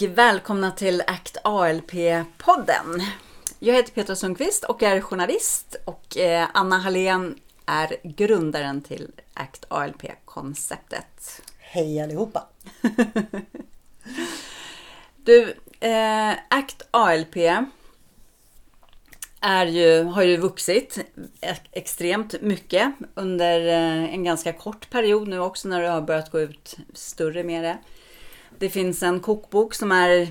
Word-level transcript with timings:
Och 0.00 0.18
välkomna 0.18 0.70
till 0.70 1.02
ACT 1.06 1.36
ALP-podden. 1.44 3.02
Jag 3.58 3.74
heter 3.74 3.92
Petra 3.92 4.16
Sundqvist 4.16 4.64
och 4.64 4.82
är 4.82 5.00
journalist 5.00 5.76
och 5.84 6.16
eh, 6.16 6.48
Anna 6.54 6.78
Hallén 6.78 7.38
är 7.66 7.96
grundaren 8.02 8.82
till 8.82 9.10
ACT 9.34 9.64
ALP-konceptet. 9.68 11.42
Hej 11.58 12.00
allihopa! 12.00 12.46
Du, 15.16 15.54
eh, 15.80 16.30
ACT 16.48 16.82
ALP 16.90 17.36
är 19.40 19.66
ju, 19.66 20.02
har 20.02 20.22
ju 20.22 20.36
vuxit 20.36 20.98
extremt 21.72 22.40
mycket 22.40 22.92
under 23.14 23.66
eh, 23.66 24.14
en 24.14 24.24
ganska 24.24 24.52
kort 24.52 24.90
period 24.90 25.28
nu 25.28 25.38
också 25.38 25.68
när 25.68 25.82
det 25.82 25.88
har 25.88 26.02
börjat 26.02 26.30
gå 26.30 26.40
ut 26.40 26.76
större 26.94 27.44
med 27.44 27.64
det. 27.64 27.78
Det 28.60 28.70
finns 28.70 29.02
en 29.02 29.20
kokbok 29.20 29.74
som 29.74 29.92
är 29.92 30.28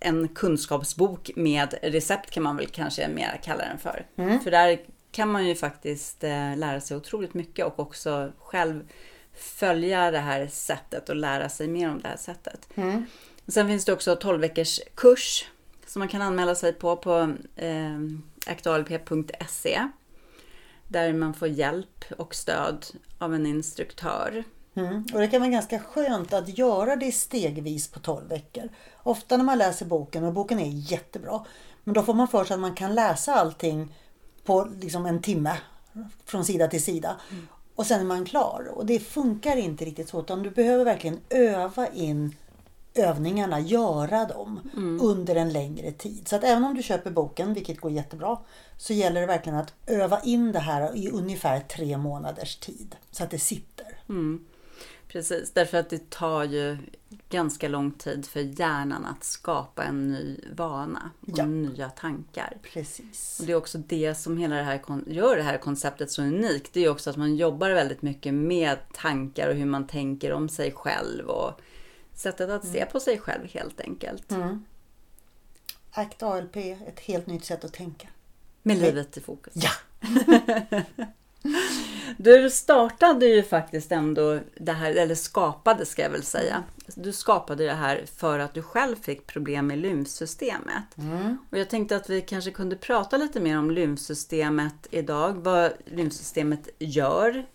en 0.00 0.28
kunskapsbok 0.28 1.30
med 1.36 1.74
recept 1.82 2.30
kan 2.30 2.42
man 2.42 2.56
väl 2.56 2.66
kanske 2.66 3.08
mer 3.08 3.40
kalla 3.44 3.64
den 3.64 3.78
för. 3.78 4.06
Mm. 4.16 4.40
För 4.40 4.50
där 4.50 4.80
kan 5.10 5.28
man 5.28 5.46
ju 5.46 5.54
faktiskt 5.54 6.24
eh, 6.24 6.56
lära 6.56 6.80
sig 6.80 6.96
otroligt 6.96 7.34
mycket 7.34 7.66
och 7.66 7.80
också 7.80 8.32
själv 8.38 8.88
följa 9.32 10.10
det 10.10 10.18
här 10.18 10.46
sättet 10.46 11.08
och 11.08 11.16
lära 11.16 11.48
sig 11.48 11.68
mer 11.68 11.90
om 11.90 12.00
det 12.00 12.08
här 12.08 12.16
sättet. 12.16 12.68
Mm. 12.74 13.06
Sen 13.48 13.68
finns 13.68 13.84
det 13.84 13.92
också 13.92 14.16
12 14.16 14.40
veckors 14.40 14.80
kurs 14.94 15.46
som 15.86 16.00
man 16.00 16.08
kan 16.08 16.22
anmäla 16.22 16.54
sig 16.54 16.72
på 16.72 16.96
på 16.96 17.34
eh, 17.56 18.00
aktualp.se. 18.46 19.88
Där 20.88 21.12
man 21.12 21.34
får 21.34 21.48
hjälp 21.48 22.04
och 22.18 22.34
stöd 22.34 22.86
av 23.18 23.34
en 23.34 23.46
instruktör. 23.46 24.44
Mm. 24.76 25.04
Och 25.12 25.20
det 25.20 25.28
kan 25.28 25.40
vara 25.40 25.50
ganska 25.50 25.78
skönt 25.78 26.32
att 26.32 26.58
göra 26.58 26.96
det 26.96 27.12
stegvis 27.12 27.88
på 27.88 28.00
12 28.00 28.28
veckor. 28.28 28.68
Ofta 29.02 29.36
när 29.36 29.44
man 29.44 29.58
läser 29.58 29.86
boken, 29.86 30.24
och 30.24 30.32
boken 30.32 30.58
är 30.58 30.92
jättebra, 30.92 31.44
men 31.84 31.94
då 31.94 32.02
får 32.02 32.14
man 32.14 32.28
för 32.28 32.44
sig 32.44 32.54
att 32.54 32.60
man 32.60 32.74
kan 32.74 32.94
läsa 32.94 33.34
allting 33.34 33.94
på 34.44 34.68
liksom 34.80 35.06
en 35.06 35.22
timme 35.22 35.56
från 36.24 36.44
sida 36.44 36.68
till 36.68 36.84
sida. 36.84 37.16
Mm. 37.30 37.46
Och 37.74 37.86
sen 37.86 38.00
är 38.00 38.04
man 38.04 38.24
klar. 38.24 38.68
Och 38.74 38.86
det 38.86 38.98
funkar 38.98 39.56
inte 39.56 39.84
riktigt 39.84 40.08
så 40.08 40.20
utan 40.20 40.42
du 40.42 40.50
behöver 40.50 40.84
verkligen 40.84 41.20
öva 41.30 41.88
in 41.88 42.34
övningarna, 42.94 43.60
göra 43.60 44.24
dem 44.24 44.60
mm. 44.76 45.00
under 45.02 45.36
en 45.36 45.52
längre 45.52 45.92
tid. 45.92 46.28
Så 46.28 46.36
att 46.36 46.44
även 46.44 46.64
om 46.64 46.74
du 46.74 46.82
köper 46.82 47.10
boken, 47.10 47.54
vilket 47.54 47.80
går 47.80 47.90
jättebra, 47.90 48.38
så 48.76 48.92
gäller 48.92 49.20
det 49.20 49.26
verkligen 49.26 49.58
att 49.58 49.74
öva 49.86 50.20
in 50.20 50.52
det 50.52 50.58
här 50.58 50.96
i 50.96 51.10
ungefär 51.10 51.60
tre 51.60 51.96
månaders 51.96 52.56
tid. 52.56 52.96
Så 53.10 53.24
att 53.24 53.30
det 53.30 53.38
sitter. 53.38 53.86
Mm. 54.08 54.44
Precis, 55.08 55.52
därför 55.52 55.78
att 55.78 55.90
det 55.90 56.10
tar 56.10 56.44
ju 56.44 56.78
ganska 57.28 57.68
lång 57.68 57.90
tid 57.90 58.26
för 58.26 58.40
hjärnan 58.40 59.04
att 59.04 59.24
skapa 59.24 59.84
en 59.84 60.12
ny 60.12 60.40
vana 60.52 61.10
och 61.20 61.38
ja. 61.38 61.46
nya 61.46 61.90
tankar. 61.90 62.58
Precis. 62.62 63.40
Och 63.40 63.46
det 63.46 63.52
är 63.52 63.56
också 63.56 63.78
det 63.78 64.14
som 64.14 64.38
hela 64.38 64.56
det 64.56 64.62
här 64.62 64.80
gör 65.06 65.36
det 65.36 65.42
här 65.42 65.58
konceptet 65.58 66.10
så 66.10 66.22
unikt. 66.22 66.72
Det 66.72 66.84
är 66.84 66.88
också 66.88 67.10
att 67.10 67.16
man 67.16 67.36
jobbar 67.36 67.70
väldigt 67.70 68.02
mycket 68.02 68.34
med 68.34 68.78
tankar 68.92 69.48
och 69.48 69.54
hur 69.54 69.66
man 69.66 69.86
tänker 69.86 70.32
om 70.32 70.48
sig 70.48 70.72
själv 70.72 71.26
och 71.28 71.60
sättet 72.14 72.50
att 72.50 72.64
se 72.66 72.78
mm. 72.78 72.92
på 72.92 73.00
sig 73.00 73.18
själv 73.18 73.48
helt 73.52 73.80
enkelt. 73.80 74.32
Mm. 74.32 74.64
ACT 75.90 76.22
ALP, 76.22 76.56
ett 76.56 77.00
helt 77.00 77.26
nytt 77.26 77.44
sätt 77.44 77.64
att 77.64 77.72
tänka. 77.72 78.08
Med 78.62 78.78
livet 78.78 79.16
i 79.16 79.20
fokus. 79.20 79.54
Ja! 79.56 79.70
Du 82.16 82.50
startade 82.50 83.26
ju 83.26 83.42
faktiskt 83.42 83.92
ändå 83.92 84.38
det 84.56 84.72
här, 84.72 84.94
eller 84.94 85.14
skapade 85.14 85.86
ska 85.86 86.02
jag 86.02 86.10
väl 86.10 86.22
säga. 86.22 86.62
Du 86.94 87.12
skapade 87.12 87.64
det 87.64 87.72
här 87.72 88.04
för 88.16 88.38
att 88.38 88.54
du 88.54 88.62
själv 88.62 88.96
fick 88.96 89.26
problem 89.26 89.66
med 89.66 89.78
lymfsystemet. 89.78 90.98
Mm. 90.98 91.38
Och 91.50 91.58
jag 91.58 91.70
tänkte 91.70 91.96
att 91.96 92.10
vi 92.10 92.20
kanske 92.20 92.50
kunde 92.50 92.76
prata 92.76 93.16
lite 93.16 93.40
mer 93.40 93.58
om 93.58 93.70
lymfsystemet 93.70 94.86
idag. 94.90 95.32
Vad 95.32 95.72
lymfsystemet 95.84 96.68
gör, 96.78 97.46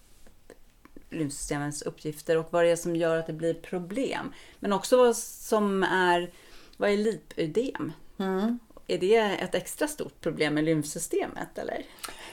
lymfsystemets 1.09 1.81
uppgifter 1.81 2.37
och 2.37 2.47
vad 2.49 2.63
det 2.63 2.69
är 2.69 2.75
som 2.75 2.95
gör 2.95 3.17
att 3.17 3.27
det 3.27 3.33
blir 3.33 3.53
problem. 3.53 4.33
Men 4.59 4.73
också 4.73 4.97
vad 4.97 5.17
som 5.17 5.83
är, 5.83 6.31
vad 6.77 6.89
är 6.89 6.97
lipödem? 6.97 7.91
Mm. 8.17 8.59
Är 8.91 8.97
det 8.97 9.15
ett 9.17 9.55
extra 9.55 9.87
stort 9.87 10.21
problem 10.21 10.53
med 10.53 10.63
lymfsystemet 10.63 11.57
eller? 11.57 11.85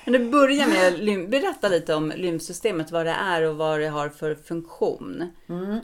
Men 0.04 0.12
du 0.12 0.30
börjar 0.30 0.66
med 0.66 1.22
att 1.22 1.30
berätta 1.30 1.68
lite 1.68 1.94
om 1.94 2.12
lymfsystemet, 2.16 2.90
vad 2.90 3.06
det 3.06 3.12
är 3.12 3.42
och 3.42 3.56
vad 3.56 3.80
det 3.80 3.88
har 3.88 4.08
för 4.08 4.34
funktion. 4.34 5.32
Mm. 5.48 5.80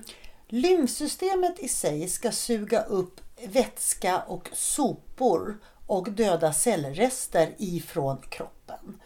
Lymfsystemet 0.49 1.59
i 1.59 1.69
sig 1.69 2.09
ska 2.09 2.31
suga 2.31 2.83
upp 2.83 3.21
vätska 3.47 4.19
och 4.19 4.51
sopor 4.53 5.59
och 5.87 6.11
döda 6.11 6.53
cellrester 6.53 7.55
ifrån 7.59 8.19
kroppen. 8.29 9.01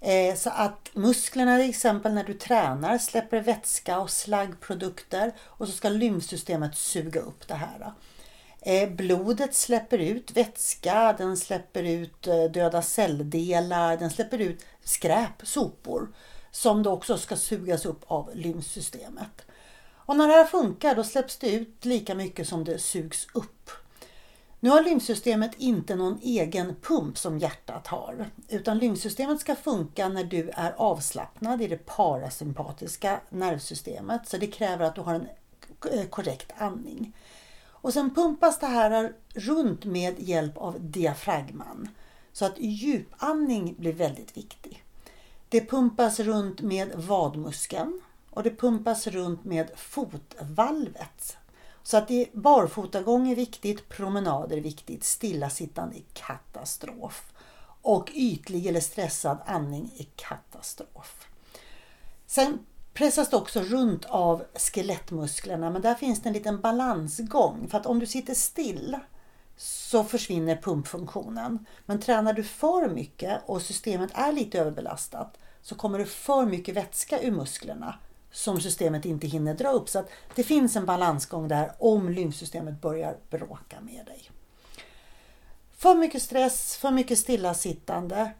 Eh, 0.00 0.34
så 0.34 0.50
att 0.50 0.90
musklerna 0.92 1.58
till 1.58 1.70
exempel 1.70 2.14
när 2.14 2.24
du 2.24 2.34
tränar 2.34 2.98
släpper 2.98 3.40
vätska 3.40 4.00
och 4.00 4.10
slaggprodukter 4.10 5.32
och 5.40 5.66
så 5.66 5.72
ska 5.72 5.88
lymfsystemet 5.88 6.76
suga 6.76 7.20
upp 7.20 7.48
det 7.48 7.54
här. 7.54 7.92
Eh, 8.62 8.90
blodet 8.90 9.54
släpper 9.54 9.98
ut 9.98 10.36
vätska, 10.36 11.14
den 11.18 11.36
släpper 11.36 11.82
ut 11.82 12.26
eh, 12.26 12.44
döda 12.44 12.82
celldelar, 12.82 13.96
den 13.96 14.10
släpper 14.10 14.38
ut 14.38 14.64
skräp, 14.84 15.32
sopor 15.42 16.08
som 16.50 16.82
då 16.82 16.90
också 16.90 17.18
ska 17.18 17.36
sugas 17.36 17.86
upp 17.86 18.04
av 18.06 18.30
lymfsystemet. 18.34 19.42
Och 20.10 20.16
när 20.16 20.28
det 20.28 20.34
här 20.34 20.44
funkar 20.44 20.94
då 20.94 21.04
släpps 21.04 21.36
det 21.36 21.50
ut 21.50 21.84
lika 21.84 22.14
mycket 22.14 22.48
som 22.48 22.64
det 22.64 22.78
sugs 22.78 23.26
upp. 23.34 23.70
Nu 24.60 24.70
har 24.70 24.82
lymfsystemet 24.82 25.50
inte 25.56 25.94
någon 25.94 26.18
egen 26.22 26.76
pump 26.82 27.18
som 27.18 27.38
hjärtat 27.38 27.86
har. 27.86 28.30
Utan 28.48 28.78
lymfsystemet 28.78 29.40
ska 29.40 29.54
funka 29.54 30.08
när 30.08 30.24
du 30.24 30.50
är 30.54 30.74
avslappnad 30.76 31.62
i 31.62 31.66
det 31.66 31.86
parasympatiska 31.86 33.20
nervsystemet. 33.28 34.28
Så 34.28 34.36
det 34.36 34.46
kräver 34.46 34.84
att 34.84 34.94
du 34.94 35.00
har 35.00 35.14
en 35.14 35.28
eh, 35.92 36.06
korrekt 36.06 36.52
andning. 36.58 37.12
Och 37.82 37.92
sen 37.92 38.14
pumpas 38.14 38.58
det 38.58 38.66
här 38.66 39.12
runt 39.34 39.84
med 39.84 40.20
hjälp 40.20 40.56
av 40.56 40.76
diafragman. 40.80 41.88
Så 42.32 42.44
att 42.44 42.58
djupandning 42.58 43.74
blir 43.78 43.92
väldigt 43.92 44.36
viktig. 44.36 44.84
Det 45.48 45.70
pumpas 45.70 46.20
runt 46.20 46.60
med 46.60 46.92
vadmuskeln 46.94 48.00
och 48.30 48.42
det 48.42 48.50
pumpas 48.50 49.06
runt 49.06 49.44
med 49.44 49.70
fotvalvet. 49.76 51.36
Så 51.82 51.96
att 51.96 52.08
det, 52.08 52.28
barfotagång 52.32 53.28
är 53.28 53.36
viktigt, 53.36 53.88
promenader 53.88 54.56
är 54.56 54.60
viktigt, 54.60 55.04
stillasittande 55.04 55.96
är 55.96 56.04
katastrof. 56.12 57.32
Och 57.82 58.10
ytlig 58.14 58.66
eller 58.66 58.80
stressad 58.80 59.38
andning 59.46 59.90
är 59.98 60.06
katastrof. 60.16 61.26
Sen 62.26 62.58
pressas 63.00 63.30
det 63.30 63.36
också 63.36 63.60
runt 63.60 64.04
av 64.04 64.44
skelettmusklerna 64.54 65.70
men 65.70 65.82
där 65.82 65.94
finns 65.94 66.22
det 66.22 66.28
en 66.28 66.32
liten 66.32 66.60
balansgång. 66.60 67.68
För 67.68 67.78
att 67.78 67.86
om 67.86 67.98
du 67.98 68.06
sitter 68.06 68.34
still 68.34 68.98
så 69.56 70.04
försvinner 70.04 70.56
pumpfunktionen. 70.56 71.66
Men 71.86 72.00
tränar 72.00 72.32
du 72.32 72.42
för 72.42 72.88
mycket 72.88 73.40
och 73.46 73.62
systemet 73.62 74.10
är 74.14 74.32
lite 74.32 74.60
överbelastat 74.60 75.38
så 75.62 75.74
kommer 75.74 75.98
det 75.98 76.06
för 76.06 76.46
mycket 76.46 76.76
vätska 76.76 77.22
ur 77.22 77.30
musklerna 77.30 77.98
som 78.32 78.60
systemet 78.60 79.04
inte 79.04 79.26
hinner 79.26 79.54
dra 79.54 79.70
upp. 79.70 79.88
Så 79.88 79.98
att 79.98 80.10
det 80.34 80.42
finns 80.42 80.76
en 80.76 80.86
balansgång 80.86 81.48
där 81.48 81.72
om 81.78 82.08
lymfsystemet 82.08 82.80
börjar 82.80 83.16
bråka 83.30 83.80
med 83.80 84.06
dig. 84.06 84.30
För 85.76 85.94
mycket 85.94 86.22
stress, 86.22 86.76
för 86.76 86.90
mycket 86.90 87.18
stillasittande 87.18 88.30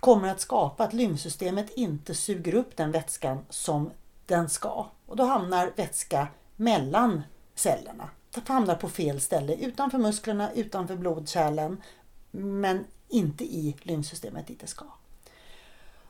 kommer 0.00 0.28
att 0.28 0.40
skapa 0.40 0.84
att 0.84 0.92
lymfsystemet 0.92 1.70
inte 1.70 2.14
suger 2.14 2.54
upp 2.54 2.76
den 2.76 2.92
vätskan 2.92 3.46
som 3.50 3.90
den 4.26 4.48
ska. 4.48 4.86
Och 5.06 5.16
då 5.16 5.24
hamnar 5.24 5.72
vätska 5.76 6.28
mellan 6.56 7.22
cellerna. 7.54 8.10
Det 8.34 8.48
hamnar 8.48 8.74
på 8.74 8.88
fel 8.88 9.20
ställe, 9.20 9.54
utanför 9.54 9.98
musklerna, 9.98 10.52
utanför 10.52 10.96
blodkärlen, 10.96 11.82
men 12.30 12.84
inte 13.08 13.44
i 13.44 13.76
lymfsystemet 13.82 14.46
dit 14.46 14.60
det 14.60 14.66
ska. 14.66 14.84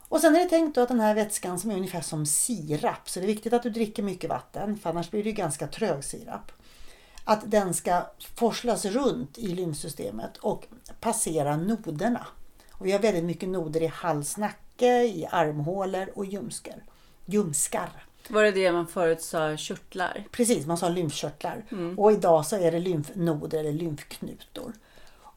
Och 0.09 0.21
sen 0.21 0.37
är 0.37 0.41
det 0.41 0.49
tänkt 0.49 0.79
att 0.79 0.89
den 0.89 1.01
här 1.01 1.15
vätskan 1.15 1.59
som 1.59 1.71
är 1.71 1.77
ungefär 1.77 2.01
som 2.01 2.27
sirap, 2.27 3.09
så 3.09 3.21
det 3.21 3.25
är 3.25 3.27
viktigt 3.27 3.53
att 3.53 3.63
du 3.63 3.71
dricker 3.71 4.03
mycket 4.03 4.31
vatten 4.31 4.79
för 4.79 4.91
annars 4.91 5.11
blir 5.11 5.25
det 5.25 5.33
ganska 5.33 5.67
trög 5.67 6.05
sirap. 6.05 6.53
Att 7.25 7.51
den 7.51 7.75
ska 7.75 8.07
forslas 8.35 8.85
runt 8.85 9.39
i 9.39 9.49
lymfsystemet 9.49 10.37
och 10.37 10.67
passera 11.01 11.57
noderna. 11.57 12.27
Och 12.79 12.87
vi 12.87 12.93
har 12.93 12.99
väldigt 12.99 13.25
mycket 13.25 13.49
noder 13.49 13.83
i 13.83 13.87
halsnacke, 13.87 15.03
i 15.05 15.27
armhålor 15.31 16.13
och 16.15 16.27
ljumskar. 16.27 16.83
ljumskar. 17.27 18.05
Var 18.29 18.43
det 18.43 18.51
det 18.51 18.73
man 18.73 18.87
förut 18.87 19.23
sa 19.23 19.57
körtlar? 19.57 20.25
Precis, 20.31 20.67
man 20.67 20.79
sa 20.79 20.89
lymfkörtlar. 20.89 21.65
Mm. 21.71 21.99
Och 21.99 22.13
idag 22.13 22.47
så 22.47 22.57
är 22.57 22.73
det 22.73 22.79
lymfnoder 22.79 23.59
eller 23.59 23.73
lymfknutor. 23.73 24.73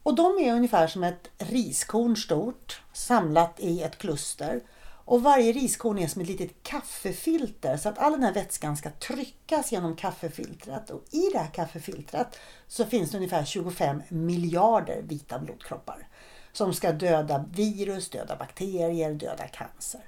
Och 0.02 0.14
de 0.14 0.38
är 0.38 0.54
ungefär 0.54 0.86
som 0.86 1.04
ett 1.04 1.30
riskorn 1.38 2.16
stort 2.16 2.82
samlat 2.92 3.54
i 3.58 3.82
ett 3.82 3.98
kluster. 3.98 4.60
Och 5.04 5.22
varje 5.22 5.52
riskorn 5.52 5.98
är 5.98 6.08
som 6.08 6.22
ett 6.22 6.28
litet 6.28 6.62
kaffefilter 6.62 7.76
så 7.76 7.88
att 7.88 7.98
all 7.98 8.12
den 8.12 8.22
här 8.22 8.34
vätskan 8.34 8.76
ska 8.76 8.90
tryckas 8.90 9.72
genom 9.72 9.96
kaffefiltret. 9.96 10.90
Och 10.90 11.04
i 11.10 11.30
det 11.32 11.38
här 11.38 11.50
kaffefiltret 11.54 12.38
så 12.68 12.84
finns 12.84 13.10
det 13.10 13.16
ungefär 13.16 13.44
25 13.44 14.02
miljarder 14.08 15.02
vita 15.02 15.38
blodkroppar 15.38 16.08
som 16.52 16.74
ska 16.74 16.92
döda 16.92 17.44
virus, 17.50 18.10
döda 18.10 18.36
bakterier, 18.36 19.14
döda 19.14 19.46
cancer. 19.48 20.00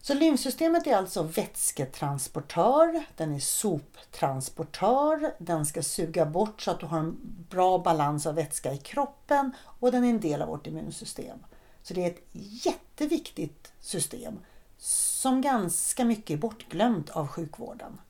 Så 0.00 0.14
lymfsystemet 0.14 0.86
är 0.86 0.96
alltså 0.96 1.22
vätsketransportör, 1.22 3.04
den 3.16 3.34
är 3.34 3.38
soptransportör, 3.38 5.34
den 5.38 5.66
ska 5.66 5.82
suga 5.82 6.26
bort 6.26 6.62
så 6.62 6.70
att 6.70 6.80
du 6.80 6.86
har 6.86 6.98
en 6.98 7.16
bra 7.50 7.78
balans 7.78 8.26
av 8.26 8.34
vätska 8.34 8.72
i 8.72 8.78
kroppen 8.78 9.52
och 9.80 9.92
den 9.92 10.04
är 10.04 10.10
en 10.10 10.20
del 10.20 10.42
av 10.42 10.48
vårt 10.48 10.66
immunsystem. 10.66 11.38
Så 11.82 11.94
det 11.94 12.04
är 12.04 12.10
ett 12.10 12.28
jätteviktigt 12.32 13.72
system 13.80 14.38
som 14.78 15.40
ganska 15.40 16.04
mycket 16.04 16.30
är 16.30 16.38
bortglömt 16.38 17.10
av 17.10 17.26
sjukvården. 17.26 18.00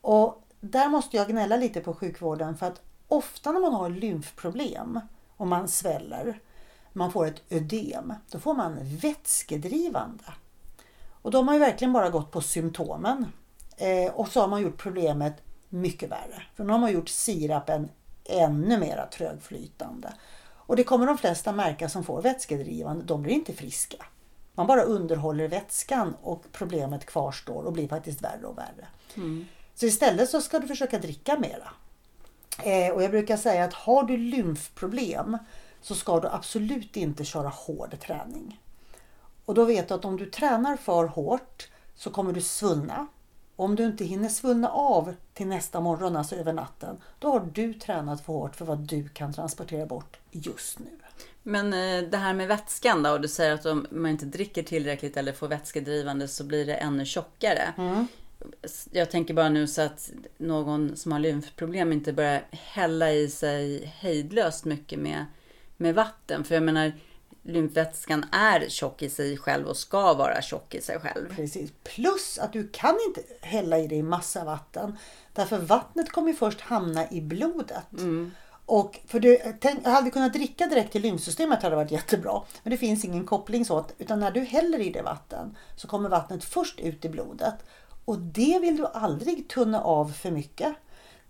Och 0.00 0.42
där 0.60 0.88
måste 0.88 1.16
jag 1.16 1.28
gnälla 1.28 1.56
lite 1.56 1.80
på 1.80 1.94
sjukvården 1.94 2.56
för 2.56 2.66
att 2.66 2.80
ofta 3.08 3.52
när 3.52 3.60
man 3.60 3.74
har 3.74 3.90
lymfproblem 3.90 5.00
och 5.36 5.46
man 5.46 5.68
sväller, 5.68 6.40
man 6.92 7.12
får 7.12 7.26
ett 7.26 7.42
ödem, 7.50 8.14
då 8.30 8.38
får 8.38 8.54
man 8.54 8.78
vätskedrivande. 8.82 10.24
Och 11.22 11.30
de 11.30 11.48
har 11.48 11.54
ju 11.54 11.60
verkligen 11.60 11.92
bara 11.92 12.10
gått 12.10 12.30
på 12.30 12.40
symptomen. 12.40 13.26
Eh, 13.76 14.12
och 14.12 14.28
så 14.28 14.40
har 14.40 14.48
man 14.48 14.62
gjort 14.62 14.76
problemet 14.76 15.34
mycket 15.68 16.10
värre. 16.10 16.42
För 16.54 16.64
nu 16.64 16.72
har 16.72 16.78
man 16.78 16.92
gjort 16.92 17.08
sirapen 17.08 17.88
ännu 18.24 18.78
mera 18.78 19.06
trögflytande. 19.06 20.12
Och 20.72 20.76
det 20.76 20.84
kommer 20.84 21.06
de 21.06 21.18
flesta 21.18 21.52
märka 21.52 21.88
som 21.88 22.04
får 22.04 22.22
vätskedrivande, 22.22 23.04
de 23.04 23.22
blir 23.22 23.32
inte 23.32 23.52
friska. 23.52 24.06
Man 24.54 24.66
bara 24.66 24.82
underhåller 24.82 25.48
vätskan 25.48 26.16
och 26.22 26.44
problemet 26.52 27.06
kvarstår 27.06 27.62
och 27.62 27.72
blir 27.72 27.88
faktiskt 27.88 28.22
värre 28.22 28.46
och 28.46 28.58
värre. 28.58 28.86
Mm. 29.14 29.46
Så 29.74 29.86
istället 29.86 30.30
så 30.30 30.40
ska 30.40 30.58
du 30.58 30.66
försöka 30.66 30.98
dricka 30.98 31.38
mera. 31.38 31.68
Eh, 32.62 32.94
och 32.94 33.02
jag 33.02 33.10
brukar 33.10 33.36
säga 33.36 33.64
att 33.64 33.74
har 33.74 34.02
du 34.02 34.16
lymfproblem 34.16 35.38
så 35.82 35.94
ska 35.94 36.20
du 36.20 36.28
absolut 36.28 36.96
inte 36.96 37.24
köra 37.24 37.48
hård 37.48 38.00
träning. 38.00 38.60
Och 39.44 39.54
då 39.54 39.64
vet 39.64 39.88
du 39.88 39.94
att 39.94 40.04
om 40.04 40.16
du 40.16 40.26
tränar 40.26 40.76
för 40.76 41.04
hårt 41.04 41.68
så 41.94 42.10
kommer 42.10 42.32
du 42.32 42.40
svullna. 42.40 43.06
Om 43.56 43.76
du 43.76 43.84
inte 43.84 44.04
hinner 44.04 44.28
svullna 44.28 44.68
av 44.68 45.14
till 45.34 45.46
nästa 45.46 45.80
morgon, 45.80 46.16
alltså 46.16 46.36
över 46.36 46.52
natten, 46.52 46.96
då 47.18 47.32
har 47.32 47.48
du 47.52 47.74
tränat 47.74 48.24
för 48.24 48.32
hårt 48.32 48.56
för 48.56 48.64
vad 48.64 48.78
du 48.78 49.08
kan 49.08 49.32
transportera 49.32 49.86
bort 49.86 50.18
just 50.30 50.78
nu. 50.78 50.86
Men 51.42 51.72
eh, 51.72 52.10
det 52.10 52.16
här 52.16 52.34
med 52.34 52.48
vätskan 52.48 53.02
då, 53.02 53.10
och 53.10 53.20
du 53.20 53.28
säger 53.28 53.52
att 53.52 53.66
om 53.66 53.86
man 53.90 54.10
inte 54.10 54.26
dricker 54.26 54.62
tillräckligt 54.62 55.16
eller 55.16 55.32
får 55.32 55.48
vätskedrivande 55.48 56.28
så 56.28 56.44
blir 56.44 56.66
det 56.66 56.74
ännu 56.74 57.04
tjockare. 57.04 57.74
Mm. 57.78 58.06
Jag 58.90 59.10
tänker 59.10 59.34
bara 59.34 59.48
nu 59.48 59.66
så 59.66 59.82
att 59.82 60.10
någon 60.38 60.96
som 60.96 61.12
har 61.12 61.18
lymfproblem 61.18 61.92
inte 61.92 62.12
börjar 62.12 62.42
hälla 62.50 63.12
i 63.12 63.28
sig 63.28 63.86
hejdlöst 63.96 64.64
mycket 64.64 64.98
med, 64.98 65.26
med 65.82 65.94
vatten. 65.94 66.44
För 66.44 66.54
jag 66.54 66.62
menar, 66.64 66.92
lymfvätskan 67.42 68.24
är 68.32 68.68
tjock 68.68 69.02
i 69.02 69.10
sig 69.10 69.36
själv 69.36 69.66
och 69.66 69.76
ska 69.76 70.14
vara 70.14 70.42
tjock 70.42 70.74
i 70.74 70.80
sig 70.80 70.98
själv. 70.98 71.36
Precis. 71.36 71.70
Plus 71.84 72.38
att 72.38 72.52
du 72.52 72.68
kan 72.68 72.98
inte 73.08 73.22
hälla 73.40 73.78
i 73.78 73.86
dig 73.86 74.02
massa 74.02 74.44
vatten. 74.44 74.98
Därför 75.32 75.58
vattnet 75.58 76.12
kommer 76.12 76.32
först 76.32 76.60
hamna 76.60 77.10
i 77.10 77.20
blodet. 77.20 77.92
Mm. 77.92 78.30
Och 78.66 79.00
för 79.06 79.20
du, 79.20 79.38
tänk, 79.60 79.86
hade 79.86 80.10
kunnat 80.10 80.32
dricka 80.32 80.66
direkt 80.66 80.92
till 80.92 81.02
lymfsystemet 81.02 81.62
hade 81.62 81.76
varit 81.76 81.90
jättebra. 81.90 82.42
Men 82.62 82.70
det 82.70 82.76
finns 82.76 83.04
ingen 83.04 83.26
koppling 83.26 83.64
så. 83.64 83.86
Utan 83.98 84.20
när 84.20 84.30
du 84.30 84.40
häller 84.40 84.78
i 84.78 84.90
det 84.90 85.02
vatten 85.02 85.56
så 85.76 85.88
kommer 85.88 86.08
vattnet 86.08 86.44
först 86.44 86.80
ut 86.80 87.04
i 87.04 87.08
blodet. 87.08 87.54
Och 88.04 88.18
det 88.18 88.58
vill 88.58 88.76
du 88.76 88.86
aldrig 88.86 89.48
tunna 89.48 89.80
av 89.80 90.12
för 90.12 90.30
mycket. 90.30 90.74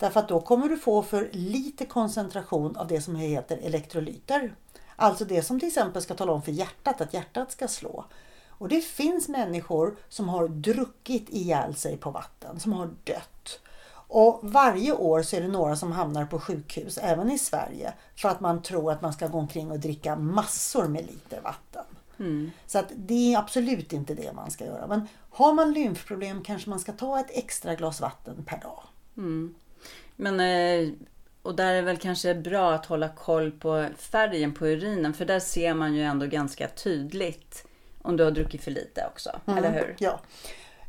Därför 0.03 0.21
att 0.21 0.29
då 0.29 0.41
kommer 0.41 0.69
du 0.69 0.79
få 0.79 1.03
för 1.03 1.29
lite 1.33 1.87
koncentration 1.87 2.77
av 2.77 2.87
det 2.87 3.01
som 3.01 3.17
heter 3.17 3.59
elektrolyter. 3.63 4.55
Alltså 4.97 5.25
det 5.25 5.43
som 5.43 5.61
till 5.61 5.69
exempel 5.69 6.03
ska 6.03 6.15
tala 6.15 6.33
om 6.33 6.43
för 6.43 6.53
hjärtat 6.53 7.01
att 7.01 7.15
hjärtat 7.15 7.53
ska 7.53 7.69
slå. 7.69 8.05
Och 8.49 8.69
det 8.69 8.81
finns 8.81 9.29
människor 9.29 9.97
som 10.09 10.29
har 10.29 10.49
druckit 10.49 11.31
ihjäl 11.31 11.75
sig 11.75 11.97
på 11.97 12.11
vatten, 12.11 12.61
som 12.61 12.73
har 12.73 12.91
dött. 13.05 13.61
Och 13.93 14.41
varje 14.43 14.93
år 14.93 15.23
så 15.23 15.37
är 15.37 15.41
det 15.41 15.49
några 15.49 15.77
som 15.77 15.93
hamnar 15.93 16.27
på 16.27 16.41
sjukhus, 16.41 16.99
även 16.99 17.31
i 17.31 17.39
Sverige, 17.39 17.93
för 18.17 18.29
att 18.29 18.41
man 18.41 18.63
tror 18.63 18.93
att 18.93 19.03
man 19.03 19.13
ska 19.13 19.27
gå 19.27 19.39
omkring 19.39 19.71
och 19.71 19.79
dricka 19.79 20.17
massor 20.17 20.89
med 20.89 21.07
liter 21.07 21.41
vatten. 21.41 21.85
Mm. 22.19 22.51
Så 22.67 22.79
att 22.79 22.93
det 22.97 23.35
är 23.35 23.39
absolut 23.39 23.93
inte 23.93 24.15
det 24.15 24.33
man 24.33 24.51
ska 24.51 24.65
göra. 24.65 24.87
Men 24.87 25.09
har 25.31 25.53
man 25.53 25.73
lymfproblem 25.73 26.43
kanske 26.43 26.71
man 26.71 26.81
ska 26.81 26.93
ta 26.93 27.21
ett 27.21 27.31
extra 27.31 27.75
glas 27.75 28.01
vatten 28.01 28.45
per 28.47 28.61
dag. 28.61 28.83
Mm. 29.17 29.55
Men 30.23 30.41
eh, 30.41 30.93
och 31.43 31.55
där 31.55 31.73
är 31.73 31.77
det 31.77 31.83
väl 31.83 31.97
kanske 31.97 32.35
bra 32.35 32.73
att 32.73 32.87
hålla 32.87 33.09
koll 33.09 33.51
på 33.51 33.87
färgen 33.99 34.55
på 34.55 34.67
urinen 34.67 35.15
för 35.15 35.25
där 35.25 35.41
ser 35.41 35.75
man 35.75 35.95
ju 35.95 36.03
ändå 36.03 36.27
ganska 36.27 36.69
tydligt 36.69 37.67
om 38.03 38.17
du 38.17 38.25
har 38.25 38.31
druckit 38.31 38.63
för 38.63 38.71
lite 38.71 39.07
också, 39.13 39.41
mm, 39.47 39.59
eller 39.59 39.73
hur? 39.73 39.97
Ja. 39.99 40.21